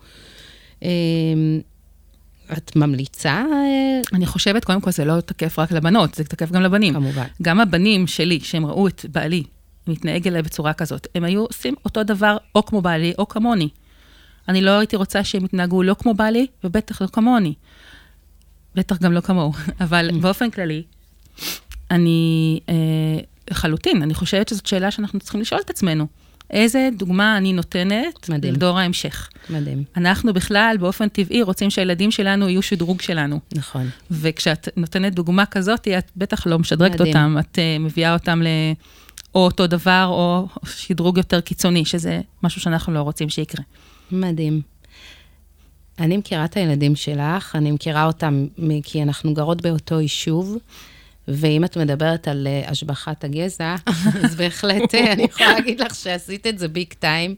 אה, 0.83 0.89
את 2.57 2.75
ממליצה, 2.75 3.43
אה, 3.51 4.01
אני 4.13 4.25
חושבת, 4.25 4.65
קודם 4.65 4.81
כל, 4.81 4.91
זה 4.91 5.05
לא 5.05 5.21
תקף 5.21 5.59
רק 5.59 5.71
לבנות, 5.71 6.15
זה 6.15 6.23
תקף 6.23 6.51
גם 6.51 6.61
לבנים. 6.61 6.93
כמובן. 6.93 7.25
גם 7.41 7.59
הבנים 7.59 8.07
שלי, 8.07 8.39
שהם 8.39 8.65
ראו 8.65 8.87
את 8.87 9.05
בעלי 9.11 9.43
מתנהג 9.87 10.27
אליי 10.27 10.41
בצורה 10.41 10.73
כזאת, 10.73 11.07
הם 11.15 11.23
היו 11.23 11.41
עושים 11.41 11.75
אותו 11.85 12.03
דבר 12.03 12.37
או 12.55 12.65
כמו 12.65 12.81
בעלי 12.81 13.13
או 13.17 13.27
כמוני. 13.27 13.69
אני 14.49 14.61
לא 14.61 14.71
הייתי 14.71 14.95
רוצה 14.95 15.23
שהם 15.23 15.45
יתנהגו 15.45 15.83
לא 15.83 15.95
כמו 15.99 16.13
בעלי, 16.13 16.47
ובטח 16.63 17.01
לא 17.01 17.07
כמוני. 17.07 17.53
בטח 18.75 18.97
גם 18.97 19.13
לא 19.13 19.21
כמוהו. 19.21 19.53
אבל 19.85 20.09
באופן 20.21 20.49
כללי, 20.49 20.83
אני 21.91 22.59
אה, 22.69 22.75
לחלוטין, 23.51 24.01
אני 24.01 24.13
חושבת 24.13 24.49
שזאת 24.49 24.65
שאלה 24.65 24.91
שאנחנו 24.91 25.19
צריכים 25.19 25.41
לשאול 25.41 25.61
את 25.61 25.69
עצמנו. 25.69 26.07
איזה 26.51 26.89
דוגמה 26.97 27.37
אני 27.37 27.53
נותנת 27.53 28.29
מדהים. 28.29 28.53
לדור 28.53 28.79
ההמשך? 28.79 29.29
מדהים, 29.49 29.83
אנחנו 29.97 30.33
בכלל, 30.33 30.75
באופן 30.79 31.07
טבעי, 31.07 31.41
רוצים 31.41 31.69
שהילדים 31.69 32.11
שלנו 32.11 32.49
יהיו 32.49 32.61
שדרוג 32.61 33.01
שלנו. 33.01 33.39
נכון. 33.55 33.89
וכשאת 34.11 34.69
נותנת 34.77 35.13
דוגמה 35.13 35.45
כזאת, 35.45 35.87
את 35.87 36.11
בטח 36.17 36.47
לא 36.47 36.59
משדרגת 36.59 37.01
מדהים. 37.01 37.07
אותם, 37.07 37.35
את 37.39 37.55
uh, 37.55 37.81
מביאה 37.81 38.13
אותם 38.13 38.41
ל... 38.41 38.47
או 39.35 39.45
אותו 39.45 39.67
דבר, 39.67 40.05
או 40.09 40.47
שדרוג 40.65 41.17
יותר 41.17 41.41
קיצוני, 41.41 41.85
שזה 41.85 42.21
משהו 42.43 42.61
שאנחנו 42.61 42.93
לא 42.93 43.01
רוצים 43.01 43.29
שיקרה. 43.29 43.63
מדהים. 44.11 44.61
אני 45.99 46.17
מכירה 46.17 46.45
את 46.45 46.57
הילדים 46.57 46.95
שלך, 46.95 47.55
אני 47.55 47.71
מכירה 47.71 48.05
אותם 48.05 48.45
כי 48.83 49.03
אנחנו 49.03 49.33
גרות 49.33 49.61
באותו 49.61 50.01
יישוב, 50.01 50.57
ואם 51.27 51.63
את 51.63 51.77
מדברת 51.77 52.27
על 52.27 52.47
אה, 52.47 52.69
השבחת 52.69 53.23
הגזע, 53.23 53.75
אז 54.23 54.35
בהחלט 54.35 54.95
אה, 54.95 55.13
אני 55.13 55.23
יכולה 55.23 55.51
להגיד 55.51 55.81
לך 55.81 55.95
שעשית 55.95 56.47
את 56.47 56.59
זה 56.59 56.67
ביג 56.67 56.93
טיים, 56.99 57.35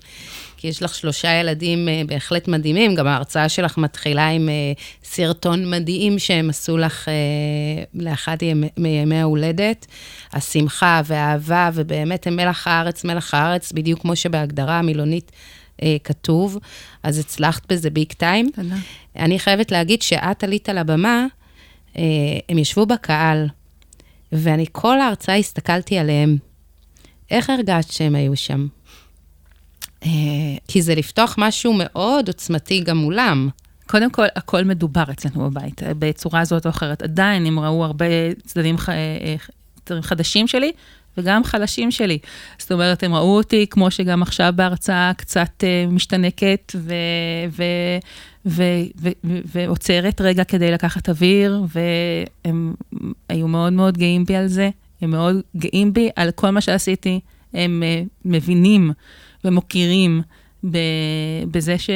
כי 0.57 0.67
יש 0.67 0.83
לך 0.83 0.95
שלושה 0.95 1.33
ילדים 1.33 1.89
אה, 1.89 2.01
בהחלט 2.05 2.47
מדהימים, 2.47 2.95
גם 2.95 3.07
ההרצאה 3.07 3.49
שלך 3.49 3.77
מתחילה 3.77 4.27
עם 4.27 4.49
סרטון 5.03 5.69
מדהים 5.69 6.19
שהם 6.19 6.49
עשו 6.49 6.77
לך 6.77 7.07
לאחד 7.93 8.37
ימי- 8.41 8.69
מימי 8.77 9.15
ההולדת, 9.15 9.85
השמחה 10.33 11.01
והאהבה, 11.05 11.69
ובאמת 11.73 12.27
הם 12.27 12.35
מלח 12.35 12.67
הארץ, 12.67 13.03
מלח 13.03 13.33
הארץ, 13.33 13.71
בדיוק 13.71 14.01
כמו 14.01 14.15
שבהגדרה 14.15 14.79
המילונית 14.79 15.31
אה, 15.83 15.97
כתוב, 16.03 16.57
אז 17.03 17.17
הצלחת 17.17 17.71
בזה 17.71 17.89
ביג 17.89 18.11
טיים. 18.13 18.49
תודה. 18.55 18.75
אני 19.15 19.39
חייבת 19.39 19.71
להגיד 19.71 20.01
שאת 20.01 20.43
עלית 20.43 20.69
על 20.69 20.77
הבמה, 20.77 21.25
אה, 21.97 22.03
הם 22.49 22.57
ישבו 22.57 22.85
בקהל, 22.85 23.47
ואני 24.31 24.65
כל 24.71 25.01
ההרצאה 25.01 25.35
הסתכלתי 25.35 25.97
עליהם. 25.97 26.37
איך 27.31 27.49
הרגשת 27.49 27.91
שהם 27.91 28.15
היו 28.15 28.35
שם? 28.35 28.67
אה, 30.05 30.09
כי 30.67 30.81
זה 30.81 30.95
לפתוח 30.95 31.35
משהו 31.37 31.73
מאוד 31.73 32.27
עוצמתי 32.27 32.81
גם 32.81 32.97
מולם. 32.97 33.49
קודם 33.87 34.11
כל, 34.11 34.25
הכל 34.35 34.63
מדובר 34.63 35.03
אצלנו 35.11 35.49
בבית, 35.49 35.83
אה, 35.83 35.91
בצורה 35.99 36.45
זאת 36.45 36.65
או 36.65 36.69
אחרת. 36.71 37.01
עדיין 37.01 37.45
הם 37.45 37.59
ראו 37.59 37.85
הרבה 37.85 38.05
צדדים 38.45 38.77
ח... 38.77 38.89
אה, 38.89 39.35
חדשים 40.01 40.47
שלי, 40.47 40.71
וגם 41.19 41.43
חלשים 41.43 41.91
שלי. 41.91 42.17
זאת 42.57 42.71
אומרת, 42.71 43.03
הם 43.03 43.15
ראו 43.15 43.37
אותי, 43.37 43.65
כמו 43.69 43.91
שגם 43.91 44.21
עכשיו 44.21 44.53
בהרצאה, 44.55 45.11
קצת 45.17 45.63
אה, 45.63 45.85
משתנקת 45.91 46.75
ו... 46.75 46.93
ו... 47.49 47.63
ו... 48.45 48.63
ו... 49.01 49.09
ו... 49.23 49.37
ועוצרת 49.45 50.21
רגע 50.21 50.43
כדי 50.43 50.71
לקחת 50.71 51.09
אוויר, 51.09 51.63
והם 51.75 52.73
היו 53.29 53.47
מאוד 53.47 53.73
מאוד 53.73 53.97
גאים 53.97 54.25
בי 54.25 54.35
על 54.35 54.47
זה. 54.47 54.69
הם 55.01 55.09
מאוד 55.09 55.35
גאים 55.55 55.93
בי 55.93 56.09
על 56.15 56.31
כל 56.31 56.49
מה 56.49 56.61
שעשיתי. 56.61 57.19
הם 57.53 57.83
אה, 57.85 58.01
מבינים 58.25 58.91
ומוקירים. 59.45 60.21
בזה 61.51 61.77
ש... 61.77 61.89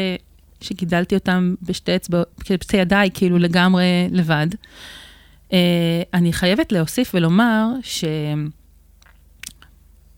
שגידלתי 0.62 1.16
אותם 1.16 1.56
בשתי 1.62 1.96
אצבעות, 1.96 2.28
בשתי 2.50 2.78
ידיי, 2.78 3.10
כאילו 3.14 3.38
לגמרי 3.38 3.86
לבד. 4.12 4.48
Uh, 5.50 5.54
אני 6.14 6.34
חייבת 6.34 6.72
להוסיף 6.72 7.12
ולומר 7.14 7.68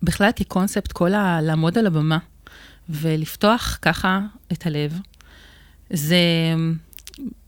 שבכלל 0.06 0.30
כקונספט, 0.36 0.92
כל 0.92 1.14
ה... 1.14 1.42
לעמוד 1.42 1.78
על 1.78 1.88
הבמה 1.88 2.18
ולפתוח 2.90 3.78
ככה 3.82 4.20
את 4.52 4.66
הלב, 4.66 5.00
זה, 5.90 6.18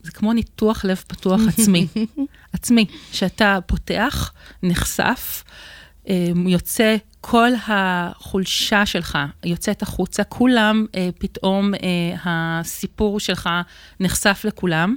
זה 0.02 0.10
כמו 0.12 0.32
ניתוח 0.32 0.84
לב 0.84 1.04
פתוח 1.06 1.40
עצמי. 1.58 1.86
עצמי, 2.52 2.86
שאתה 3.12 3.58
פותח, 3.66 4.32
נחשף, 4.62 5.44
אה, 6.08 6.28
יוצא 6.46 6.96
כל 7.20 7.50
החולשה 7.66 8.86
שלך, 8.86 9.18
יוצאת 9.44 9.82
החוצה, 9.82 10.24
כולם, 10.24 10.86
אה, 10.94 11.08
פתאום 11.18 11.74
אה, 11.74 11.80
הסיפור 12.24 13.20
שלך 13.20 13.48
נחשף 14.00 14.42
לכולם, 14.44 14.96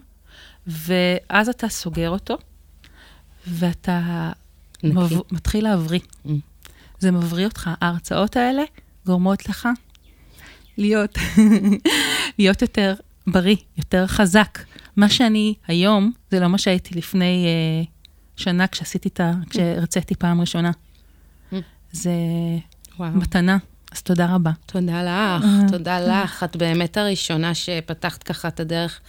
ואז 0.68 1.50
אתה 1.50 1.70
סוגר 1.70 2.10
אותו, 2.10 2.38
ואתה 3.48 4.32
נקי. 4.84 5.16
מב... 5.16 5.22
מתחיל 5.32 5.64
להבריא. 5.64 6.00
Mm. 6.26 6.30
זה 7.02 7.12
מבריא 7.12 7.46
אותך. 7.46 7.70
ההרצאות 7.82 8.38
האלה 8.38 8.64
גורמות 9.06 9.50
לך 9.50 9.70
להיות, 10.78 11.18
להיות 12.40 12.62
יותר 12.62 12.94
בריא, 13.28 13.56
יותר 13.78 14.08
חזק. 14.08 14.60
מה 14.98 15.10
שאני 15.10 15.54
היום, 15.68 16.12
זה 16.32 16.40
לא 16.40 16.48
מה 16.48 16.58
שהייתי 16.58 16.96
לפני 16.96 17.46
אה, 17.46 17.84
שנה 18.36 18.68
כשעשיתי 18.68 19.10
את 19.10 19.20
ה... 19.20 19.32
כשהרציתי 19.50 20.16
פעם 20.16 20.42
ראשונה. 20.42 20.72
Mm. 20.72 21.56
זה 21.92 22.12
וואו. 23.00 23.12
מתנה, 23.12 23.58
אז 23.92 24.02
תודה 24.02 24.36
רבה. 24.36 24.52
תודה 24.66 25.04
לך, 25.04 25.46
תודה 25.72 26.00
לך. 26.00 26.44
את 26.44 26.56
באמת 26.56 26.98
הראשונה 26.98 27.56
שפתחת 27.56 28.24
ככה 28.24 28.48
את 28.48 28.60
הדרך 28.60 29.00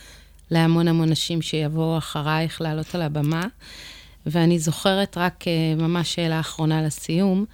להמון 0.51 0.89
המון 0.89 1.09
נשים 1.09 1.43
שיבואו 1.43 1.99
אחרייך 1.99 2.61
לעלות 2.61 2.95
על 2.95 3.03
הבמה. 3.03 3.47
ואני 4.27 4.59
זוכרת 4.59 5.19
רק 5.19 5.45
אה, 5.49 5.75
ממש 5.77 6.15
שאלה 6.15 6.41
אחרונה 6.41 6.83
לסיום. 6.83 7.45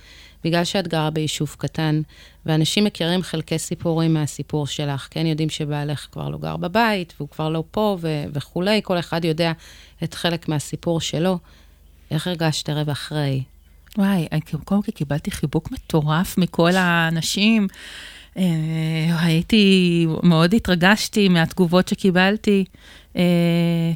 בגלל 0.49 0.65
שאת 0.65 0.89
גרה 0.89 1.11
ביישוב 1.11 1.57
קטן, 1.59 2.01
ואנשים 2.47 2.85
מכירים 2.85 3.23
חלקי 3.23 3.59
סיפורים 3.59 4.15
מהסיפור 4.15 4.67
שלך, 4.67 5.09
כן 5.11 5.27
יודעים 5.27 5.49
שבעלך 5.49 6.07
כבר 6.13 6.29
לא 6.29 6.39
גר 6.39 6.57
בבית, 6.57 7.15
והוא 7.17 7.29
כבר 7.29 7.49
לא 7.49 7.65
פה 7.71 7.97
ו- 8.01 8.25
וכולי, 8.33 8.81
כל 8.85 8.99
אחד 8.99 9.25
יודע 9.25 9.53
את 10.05 10.15
חלק 10.15 10.49
מהסיפור 10.49 11.01
שלו. 11.01 11.39
איך 12.11 12.27
הרגשת 12.27 12.69
ערב 12.69 12.91
אחרי? 12.91 13.43
וואי, 13.99 14.27
קודם 14.65 14.83
כל 14.83 14.93
קיבלתי 14.93 15.31
חיבוק 15.31 15.71
מטורף 15.71 16.39
מכל 16.39 16.71
האנשים. 16.75 17.67
אה, 18.37 18.45
הייתי, 19.21 20.07
מאוד 20.23 20.55
התרגשתי 20.55 21.29
מהתגובות 21.29 21.89
שקיבלתי. 21.89 22.65
אה, 23.17 23.93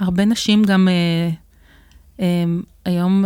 הרבה 0.00 0.24
נשים 0.24 0.64
גם 0.64 0.88
אה, 2.18 2.44
היום, 2.84 3.24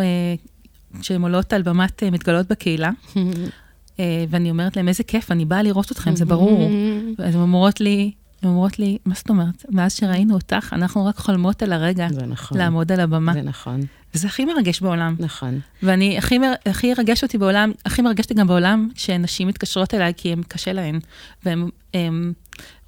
כשהן 1.01 1.23
עולות 1.23 1.53
על 1.53 1.63
במת 1.63 2.03
מתגלות 2.03 2.49
בקהילה, 2.49 2.91
ואני 4.31 4.51
אומרת 4.51 4.77
להם, 4.77 4.89
איזה 4.89 5.03
כיף, 5.05 5.31
אני 5.31 5.45
באה 5.45 5.63
לראות 5.63 5.93
אתכם, 5.93 6.17
זה 6.17 6.25
ברור. 6.25 6.71
אז 7.27 7.35
הן 7.35 7.41
אומרות 7.41 7.81
לי, 7.81 8.13
הן 8.43 8.49
אומרות 8.49 8.79
לי, 8.79 8.99
מה 9.05 9.15
זאת 9.15 9.31
אומרת? 9.31 9.65
מאז 9.71 9.95
שראינו 9.95 10.35
אותך, 10.35 10.73
אנחנו 10.73 11.07
רק 11.07 11.17
חולמות 11.17 11.63
על 11.63 11.73
הרגע. 11.73 12.09
נכון. 12.27 12.59
לעמוד 12.59 12.93
על 12.93 13.01
הבמה. 13.01 13.33
זה 13.33 13.43
נכון. 13.43 13.81
וזה 14.15 14.27
הכי 14.27 14.45
מרגש 14.45 14.81
בעולם. 14.81 15.17
נכון. 15.19 15.61
ואני, 15.83 16.19
הכי, 16.19 16.39
הכי 16.67 16.87
ירגש 16.87 17.23
אותי 17.23 17.39
בעולם, 17.39 17.73
הכי 17.85 18.03
מרגש 18.03 18.25
אותי 18.25 18.35
גם 18.35 18.47
בעולם, 18.47 18.89
שנשים 18.95 19.49
מתקשרות 19.49 19.95
אליי 19.95 20.13
כי 20.17 20.33
הם 20.33 20.43
קשה 20.49 20.73
להן, 20.73 20.99
והן 21.45 22.33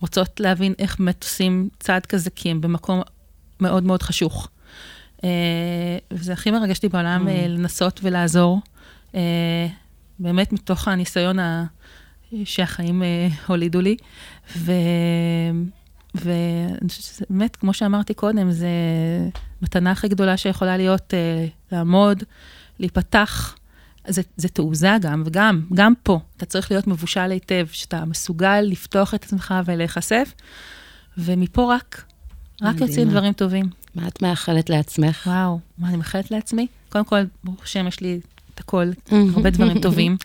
רוצות 0.01 0.41
להבין 0.41 0.75
איך 0.79 0.99
באמת 0.99 1.23
עושים 1.23 1.69
צעד 1.81 2.07
כזה, 2.07 2.31
כי 2.31 2.51
הם 2.51 2.61
במקום 2.61 3.01
מאוד 3.61 3.85
מאוד 3.85 4.03
חשוך. 4.03 4.49
אה, 5.25 5.99
וזה 6.11 6.33
הכי 6.33 6.51
מרגש 6.51 6.77
אותי 6.77 6.89
בעולם 6.89 7.27
mm. 7.27 7.31
אה, 7.31 7.49
לנסות 7.49 8.01
ולעזור, 8.03 8.61
אה, 9.15 9.67
באמת 10.19 10.53
מתוך 10.53 10.89
הניסיון 10.89 11.39
ה... 11.39 11.65
שהחיים 12.45 13.03
הולידו 13.47 13.81
לי. 13.81 13.97
ו... 14.57 14.73
ואני 16.15 16.89
חושבת 16.89 17.05
שזה 17.05 17.25
באמת, 17.31 17.57
כמו 17.57 17.73
שאמרתי 17.73 18.15
קודם, 18.15 18.51
זה 18.51 18.69
מתנה 19.63 19.91
הכי 19.91 20.09
גדולה 20.09 20.37
שיכולה 20.37 20.77
להיות 20.77 21.15
לעמוד, 21.73 22.23
להיפתח. 22.79 23.57
זה, 24.09 24.23
זה 24.37 24.49
תעוזה 24.49 24.97
גם, 25.01 25.23
וגם, 25.27 25.61
גם 25.75 25.93
פה, 26.03 26.21
אתה 26.37 26.47
צריך 26.47 26.71
להיות 26.71 26.87
מבושל 26.87 27.31
היטב, 27.31 27.67
שאתה 27.73 28.05
מסוגל 28.05 28.61
לפתוח 28.61 29.15
את 29.15 29.25
עצמך 29.25 29.55
ולהיחשף, 29.65 30.33
ומפה 31.19 31.75
רק, 31.75 32.05
רק 32.63 32.81
יוצאים 32.81 33.11
דברים 33.11 33.33
טובים. 33.33 33.67
מה 33.97 34.09
את 34.09 34.23
מאחלת 34.23 34.71
לעצמך? 34.71 35.27
וואו, 35.27 35.59
מה 35.79 35.89
אני 35.89 35.97
מאחלת 35.97 36.31
לעצמי? 36.31 36.67
קודם 36.89 37.05
כל, 37.05 37.21
ברוך 37.45 37.63
השם, 37.63 37.87
יש 37.87 38.01
לי 38.01 38.21
את 38.55 38.61
הכל, 38.61 38.91
הרבה 39.35 39.51
דברים 39.51 39.81
טובים. 39.81 40.17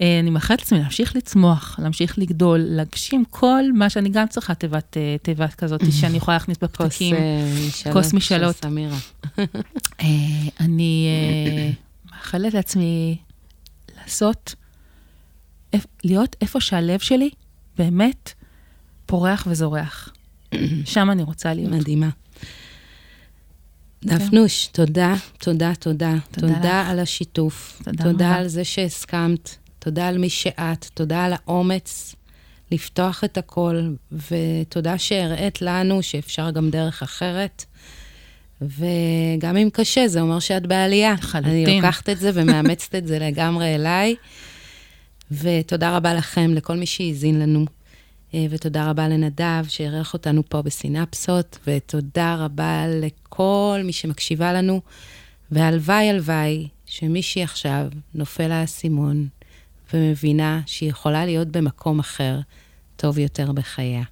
אה, 0.00 0.20
אני 0.20 0.30
מאחלת 0.30 0.60
לעצמי 0.60 0.78
להמשיך 0.78 1.16
לצמוח, 1.16 1.78
להמשיך 1.82 2.18
לגדול, 2.18 2.60
להגשים 2.60 3.24
כל 3.30 3.62
מה 3.74 3.90
שאני 3.90 4.08
גם 4.08 4.28
צריכה 4.28 4.54
תיבת, 4.54 4.96
אה, 4.96 5.16
תיבת 5.22 5.54
כזאת, 5.54 5.80
שאני 6.00 6.16
יכולה 6.16 6.36
להכניס 6.36 6.58
בפתקים. 6.62 7.16
אה, 7.16 7.92
כוס 7.92 8.12
משאלות. 8.12 8.54
כוס 8.54 8.62
סמירה. 8.62 8.98
אני 10.60 11.08
מאחלת 12.12 12.54
לעצמי 12.54 13.16
לעשות, 13.98 14.54
להיות 16.04 16.36
איפה 16.40 16.60
שהלב 16.60 16.98
שלי 16.98 17.30
באמת 17.78 18.32
פורח 19.06 19.46
וזורח. 19.50 20.08
שם 20.84 21.10
אני 21.10 21.22
רוצה 21.22 21.54
להיות. 21.54 21.72
מדהימה. 21.72 22.08
דפנוש, 24.04 24.66
תודה, 24.66 25.14
תודה, 25.38 25.72
תודה. 25.80 26.14
תודה 26.30 26.86
על 26.88 26.98
השיתוף. 26.98 27.82
תודה 28.02 28.34
על 28.34 28.48
זה 28.48 28.64
שהסכמת. 28.64 29.56
תודה 29.78 30.08
על 30.08 30.18
מי 30.18 30.28
שאת, 30.28 30.86
תודה 30.94 31.24
על 31.24 31.32
האומץ 31.32 32.14
לפתוח 32.70 33.24
את 33.24 33.38
הכל, 33.38 33.92
ותודה 34.30 34.98
שהראית 34.98 35.62
לנו 35.62 36.02
שאפשר 36.02 36.50
גם 36.50 36.70
דרך 36.70 37.02
אחרת. 37.02 37.64
וגם 38.60 39.56
אם 39.56 39.68
קשה, 39.72 40.08
זה 40.08 40.20
אומר 40.20 40.38
שאת 40.38 40.66
בעלייה. 40.66 41.12
לחלוטין. 41.12 41.66
אני 41.66 41.80
לוקחת 41.80 42.08
את 42.08 42.18
זה 42.18 42.30
ומאמצת 42.34 42.94
את 42.94 43.06
זה 43.06 43.18
לגמרי 43.18 43.74
אליי. 43.74 44.14
ותודה 45.30 45.96
רבה 45.96 46.14
לכם, 46.14 46.54
לכל 46.54 46.76
מי 46.76 46.86
שהאזין 46.86 47.38
לנו. 47.38 47.64
אה, 48.34 48.46
ותודה 48.50 48.90
רבה 48.90 49.08
לנדב 49.08 49.64
שאירח 49.68 50.12
אותנו 50.12 50.42
פה 50.48 50.62
בסינפסות, 50.62 51.58
ותודה 51.66 52.36
רבה 52.38 52.86
לכל 53.34 53.80
מי 53.84 53.92
שמקשיבה 53.92 54.52
לנו. 54.52 54.80
והלוואי, 55.50 56.10
הלוואי, 56.10 56.68
שמישהי 56.86 57.42
עכשיו 57.42 57.86
נופל 58.14 58.52
האסימון, 58.52 59.28
ומבינה 59.94 60.60
שהיא 60.66 60.90
יכולה 60.90 61.24
להיות 61.26 61.48
במקום 61.48 61.98
אחר, 61.98 62.40
טוב 62.96 63.18
יותר 63.18 63.52
בחייה. 63.52 64.02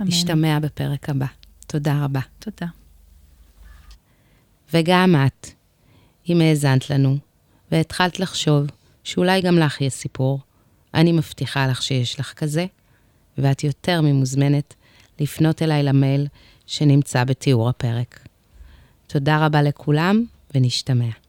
אמן. 0.00 0.08
נשתמע 0.08 0.58
בפרק 0.58 1.10
הבא. 1.10 1.26
תודה 1.66 2.04
רבה. 2.04 2.20
תודה. 2.38 2.66
וגם 4.74 5.14
את, 5.26 5.46
אם 6.28 6.40
האזנת 6.40 6.90
לנו, 6.90 7.18
והתחלת 7.72 8.20
לחשוב 8.20 8.66
שאולי 9.04 9.42
גם 9.42 9.58
לך 9.58 9.80
יש 9.80 9.92
סיפור, 9.92 10.40
אני 10.94 11.12
מבטיחה 11.12 11.66
לך 11.66 11.82
שיש 11.82 12.20
לך 12.20 12.32
כזה, 12.32 12.66
ואת 13.38 13.64
יותר 13.64 14.00
ממוזמנת 14.00 14.74
לפנות 15.20 15.62
אליי 15.62 15.82
למייל 15.82 16.26
שנמצא 16.66 17.24
בתיאור 17.24 17.68
הפרק. 17.68 18.25
תודה 19.06 19.46
רבה 19.46 19.62
לכולם, 19.62 20.24
ונשתמע. 20.54 21.25